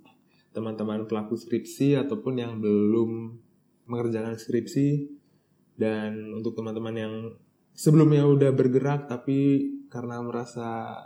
teman-teman 0.51 1.07
pelaku 1.07 1.39
skripsi 1.39 1.97
ataupun 1.97 2.37
yang 2.37 2.59
belum 2.61 3.33
mengerjakan 3.89 4.37
skripsi. 4.37 5.17
Dan 5.77 6.33
untuk 6.33 6.57
teman-teman 6.57 6.95
yang 6.97 7.13
sebelumnya 7.77 8.25
udah 8.25 8.49
bergerak 8.53 9.05
tapi 9.05 9.69
karena 9.93 10.21
merasa 10.25 10.97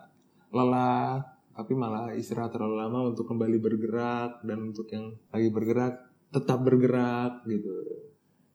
lelah 0.51 1.40
tapi 1.61 1.77
malah 1.77 2.09
istirahat 2.17 2.57
terlalu 2.57 2.81
lama 2.81 3.13
untuk 3.13 3.29
kembali 3.29 3.61
bergerak 3.61 4.41
dan 4.41 4.73
untuk 4.73 4.89
yang 4.89 5.13
lagi 5.29 5.53
bergerak 5.53 5.93
tetap 6.33 6.57
bergerak 6.65 7.45
gitu. 7.45 7.69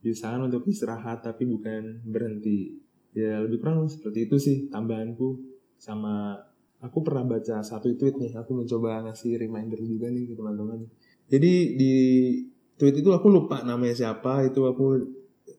Diusahakan 0.03 0.51
untuk 0.51 0.67
istirahat 0.67 1.23
tapi 1.23 1.47
bukan 1.47 2.03
berhenti. 2.03 2.75
Ya 3.15 3.39
lebih 3.39 3.63
kurang 3.63 3.87
seperti 3.87 4.27
itu 4.27 4.37
sih 4.43 4.57
tambahanku. 4.75 5.39
Sama 5.79 6.35
aku 6.83 7.07
pernah 7.07 7.39
baca 7.39 7.63
satu 7.63 7.95
tweet 7.95 8.19
nih 8.19 8.35
aku 8.35 8.59
mencoba 8.59 9.07
ngasih 9.07 9.39
reminder 9.39 9.79
juga 9.79 10.11
nih 10.11 10.27
ke 10.27 10.35
teman-teman. 10.35 10.91
Jadi 11.31 11.79
di 11.79 11.95
tweet 12.75 13.07
itu 13.07 13.11
aku 13.15 13.31
lupa 13.31 13.63
namanya 13.63 13.95
siapa 13.95 14.43
itu 14.43 14.67
aku 14.67 14.99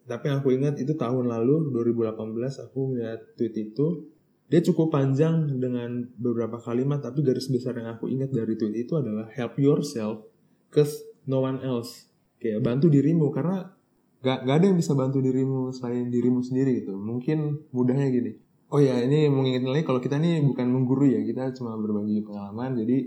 tapi 0.03 0.27
aku 0.35 0.51
ingat 0.51 0.75
itu 0.83 0.99
tahun 0.99 1.31
lalu 1.31 1.71
2018 1.71 2.67
aku 2.67 2.79
melihat 2.91 3.23
tweet 3.39 3.55
itu 3.55 4.03
dia 4.47 4.63
cukup 4.63 4.95
panjang 4.95 5.59
dengan 5.59 6.07
beberapa 6.15 6.55
kalimat 6.59 7.03
tapi 7.03 7.19
garis 7.23 7.51
besar 7.51 7.75
yang 7.75 7.91
aku 7.91 8.07
ingat 8.07 8.31
dari 8.31 8.55
tweet 8.55 8.87
itu 8.87 8.95
adalah 8.95 9.27
help 9.35 9.59
yourself 9.59 10.23
cause 10.71 11.03
no 11.27 11.43
one 11.43 11.59
else 11.63 12.07
kayak 12.39 12.63
bantu 12.63 12.87
dirimu 12.87 13.33
karena 13.33 13.75
gak, 14.21 14.45
gak 14.45 14.55
ada 14.61 14.65
yang 14.69 14.77
bisa 14.77 14.93
bantu 14.93 15.19
dirimu 15.21 15.73
selain 15.73 16.09
dirimu 16.09 16.41
sendiri 16.41 16.81
gitu. 16.85 16.95
Mungkin 16.97 17.69
mudahnya 17.73 18.07
gini. 18.09 18.31
Oh 18.67 18.83
ya 18.83 18.99
ini 18.99 19.31
mengingatkan 19.31 19.71
lagi 19.71 19.85
kalau 19.87 20.01
kita 20.03 20.19
ini 20.19 20.43
bukan 20.43 20.67
mengguru 20.67 21.07
ya 21.07 21.23
kita 21.23 21.55
cuma 21.55 21.79
berbagi 21.79 22.23
pengalaman. 22.23 22.75
Jadi 22.75 22.97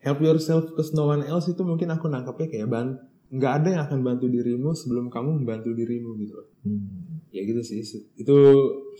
help 0.00 0.18
yourself 0.24 0.72
cause 0.72 0.96
no 0.96 1.08
one 1.10 1.24
else 1.26 1.50
itu 1.50 1.60
mungkin 1.64 1.92
aku 1.92 2.08
nangkapnya 2.08 2.48
kayak 2.48 2.68
ban 2.70 2.96
nggak 3.26 3.52
ada 3.62 3.68
yang 3.74 3.82
akan 3.90 4.00
bantu 4.06 4.30
dirimu 4.30 4.70
sebelum 4.70 5.10
kamu 5.10 5.42
membantu 5.42 5.74
dirimu 5.74 6.14
gitu 6.22 6.32
loh. 6.38 6.48
Hmm. 6.62 7.26
ya 7.34 7.42
gitu 7.42 7.58
sih 7.62 7.82
itu 8.14 8.36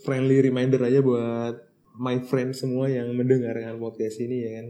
friendly 0.02 0.42
reminder 0.42 0.82
aja 0.82 0.98
buat 0.98 1.54
my 1.96 2.20
friend 2.24 2.52
semua 2.52 2.88
yang 2.88 3.12
mendengarkan 3.16 3.80
podcast 3.80 4.20
ini 4.20 4.36
ya 4.44 4.50
kan 4.60 4.66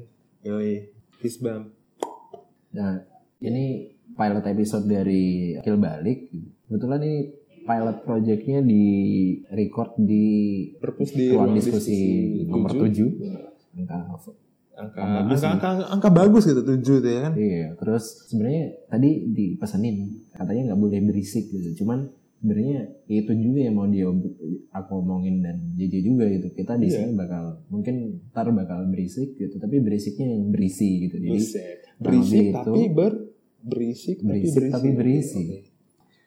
yoi 0.46 0.90
peace 1.18 1.42
bam 1.42 1.76
Nah, 2.76 3.00
ini 3.40 3.88
pilot 4.12 4.44
episode 4.44 4.84
dari 4.84 5.56
Akil 5.56 5.80
Balik. 5.80 6.28
Kebetulan 6.68 7.00
ini 7.00 7.18
pilot 7.64 7.96
projectnya 8.04 8.60
di 8.60 8.84
record 9.48 9.96
di 9.96 10.26
perpus 10.76 11.16
di 11.16 11.32
ruang 11.32 11.50
ruang 11.50 11.56
diskusi 11.56 11.98
nomor 12.44 12.70
tujuh. 12.76 13.08
7. 13.16 13.76
Angka 13.76 13.96
angka 14.76 15.00
bagus 15.24 15.40
angka, 15.40 15.68
angka 15.72 15.86
angka 15.88 16.10
bagus 16.12 16.44
gitu 16.44 16.60
tujuh 16.60 17.00
tuh 17.00 17.08
ya 17.08 17.20
kan 17.24 17.32
Iya, 17.32 17.80
terus 17.80 18.28
sebenarnya 18.28 18.76
tadi 18.92 19.24
dipesenin 19.32 20.28
katanya 20.36 20.72
nggak 20.72 20.80
boleh 20.84 21.00
berisik 21.00 21.48
gitu. 21.48 21.80
Cuman 21.80 22.12
sebenarnya 22.46 22.78
itu 23.10 23.32
juga 23.34 23.58
yang 23.66 23.74
mau 23.74 23.90
dia 23.90 24.06
aku 24.70 24.92
omongin 25.02 25.42
dan 25.42 25.74
JJ 25.74 25.94
juga 26.06 26.30
gitu. 26.30 26.54
Kita 26.54 26.78
di 26.78 26.86
Iya. 26.86 27.02
sini 27.02 27.18
bakal 27.18 27.66
mungkin 27.66 28.22
ntar 28.30 28.46
bakal 28.54 28.86
berisik 28.86 29.34
gitu, 29.34 29.58
tapi 29.58 29.82
berisiknya 29.82 30.30
yang 30.30 30.54
berisi 30.54 31.10
gitu. 31.10 31.18
Jadi 31.18 31.40
berisik 31.98 32.54
lebih 32.54 32.54
tapi 32.54 32.82
ber 32.94 33.12
berisik, 33.66 34.16
Berisik 34.22 34.70
tapi 34.70 34.70
tapi 34.70 34.88
berisi. 34.94 35.42
Oke. 35.42 35.60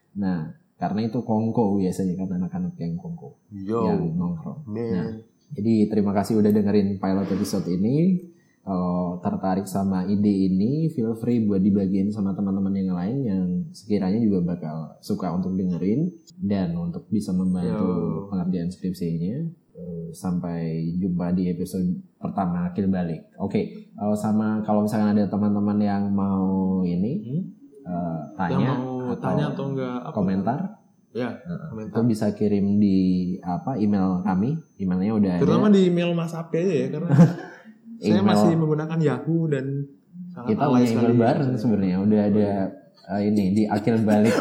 nah 0.10 0.52
karena 0.76 1.08
itu 1.08 1.24
kongko 1.24 1.80
biasanya 1.80 2.20
kan 2.20 2.36
anak-anak 2.36 2.76
yang 2.76 3.00
kongko 3.00 3.40
yo 3.56 3.88
yang 3.88 4.12
nongkrong. 4.12 4.68
man 4.68 4.76
Nah, 4.76 5.10
jadi 5.56 5.88
terima 5.88 6.12
kasih 6.12 6.36
udah 6.36 6.52
dengerin 6.52 7.00
pilot 7.00 7.28
episode 7.32 7.64
ini. 7.72 8.28
Kalau 8.60 9.18
tertarik 9.20 9.66
sama 9.66 10.06
ide 10.06 10.30
ini, 10.46 10.88
feel 10.88 11.14
free 11.14 11.42
buat 11.42 11.58
dibagiin 11.58 12.10
sama 12.10 12.32
teman-teman 12.32 12.70
yang 12.72 12.94
lain 12.94 13.18
yang 13.22 13.44
sekiranya 13.72 14.20
juga 14.20 14.46
bakal 14.46 14.76
suka 15.00 15.32
untuk 15.32 15.54
dengerin 15.54 16.12
dan 16.38 16.74
untuk 16.74 17.08
bisa 17.08 17.32
membantu 17.32 17.88
Yo. 17.88 18.28
pengerjaan 18.28 18.70
skripsinya. 18.70 19.36
Eh, 19.72 20.08
Sampai 20.12 20.60
jumpa 20.94 21.32
di 21.32 21.48
episode 21.48 21.88
pertama 22.16 22.68
Akil 22.68 22.86
Balik. 22.88 23.32
Oke, 23.38 23.62
eh, 23.90 24.16
sama 24.16 24.60
kalau 24.62 24.84
misalkan 24.84 25.14
ada 25.14 25.26
teman-teman 25.26 25.80
yang 25.80 26.04
mau 26.10 26.46
ini 26.82 27.14
Hmm? 27.22 27.44
eh, 27.82 28.20
yang 28.52 28.60
tanya 28.60 28.72
mau 28.76 29.10
atau 29.10 29.18
tanya 29.18 29.46
atau 29.50 29.66
enggak 29.68 29.98
apa 30.00 30.14
komentar, 30.14 30.60
ya 31.10 31.30
itu 31.34 31.54
komentar 31.72 32.02
bisa 32.06 32.28
kirim 32.32 32.78
di 32.78 32.98
apa 33.42 33.74
email 33.76 34.22
kami. 34.22 34.62
Emailnya 34.78 35.14
udah 35.16 35.32
ada. 35.34 35.42
terutama 35.42 35.68
di 35.70 35.82
email 35.88 36.14
Mas 36.14 36.36
Ape 36.36 36.60
aja 36.60 36.76
ya 36.76 36.88
karena 36.92 37.10
saya 38.00 38.20
Email- 38.20 38.28
masih 38.32 38.52
menggunakan 38.56 39.00
Yahoo 39.04 39.52
dan 39.52 39.66
sangat 40.32 40.56
kita 40.56 40.64
punya 40.66 40.88
email 40.88 41.14
bareng 41.20 41.52
sebenarnya 41.60 41.98
udah 42.00 42.22
ada 42.32 42.50
uh, 43.12 43.22
ini 43.22 43.44
di 43.52 43.64
akil 43.68 43.96
balik. 44.08 44.36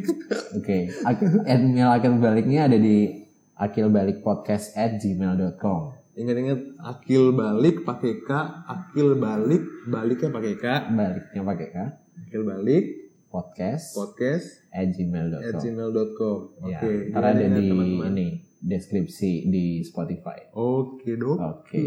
Oke. 0.58 0.78
Ak- 1.06 1.22
email 1.46 1.90
akil 1.94 2.18
baliknya 2.18 2.66
ada 2.66 2.76
di 2.76 3.26
akilbalikpodcast 3.56 4.76
at 4.76 5.00
gmail.com 5.00 5.96
Ingat-ingat 6.16 6.80
akil 6.80 7.36
balik 7.36 7.84
pakai 7.84 8.24
K, 8.24 8.30
akil 8.64 9.20
balik 9.20 9.60
baliknya 9.84 10.32
pakai 10.32 10.54
K, 10.56 10.64
baliknya 10.88 11.40
pakai 11.44 11.68
k. 11.68 11.76
Akil 12.24 12.42
balik 12.48 12.84
podcast 13.28 13.92
podcast 13.92 14.64
at 14.72 14.88
at 14.88 14.96
gmail.com 14.96 15.60
gmail.com. 15.60 16.38
ya 16.72 16.80
Oke, 16.80 17.12
ntar 17.12 17.20
ada 17.20 17.36
ingat-ingat, 17.36 17.60
di 17.60 17.68
teman-teman. 17.68 18.12
ini 18.16 18.28
deskripsi 18.66 19.46
di 19.46 19.86
Spotify. 19.86 20.50
Oke 20.58 21.14
dok. 21.14 21.38
oke 21.38 21.86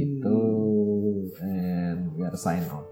itu 0.00 0.40
and 1.44 2.16
we 2.16 2.24
are 2.24 2.32
sign 2.32 2.64
off 2.72 2.87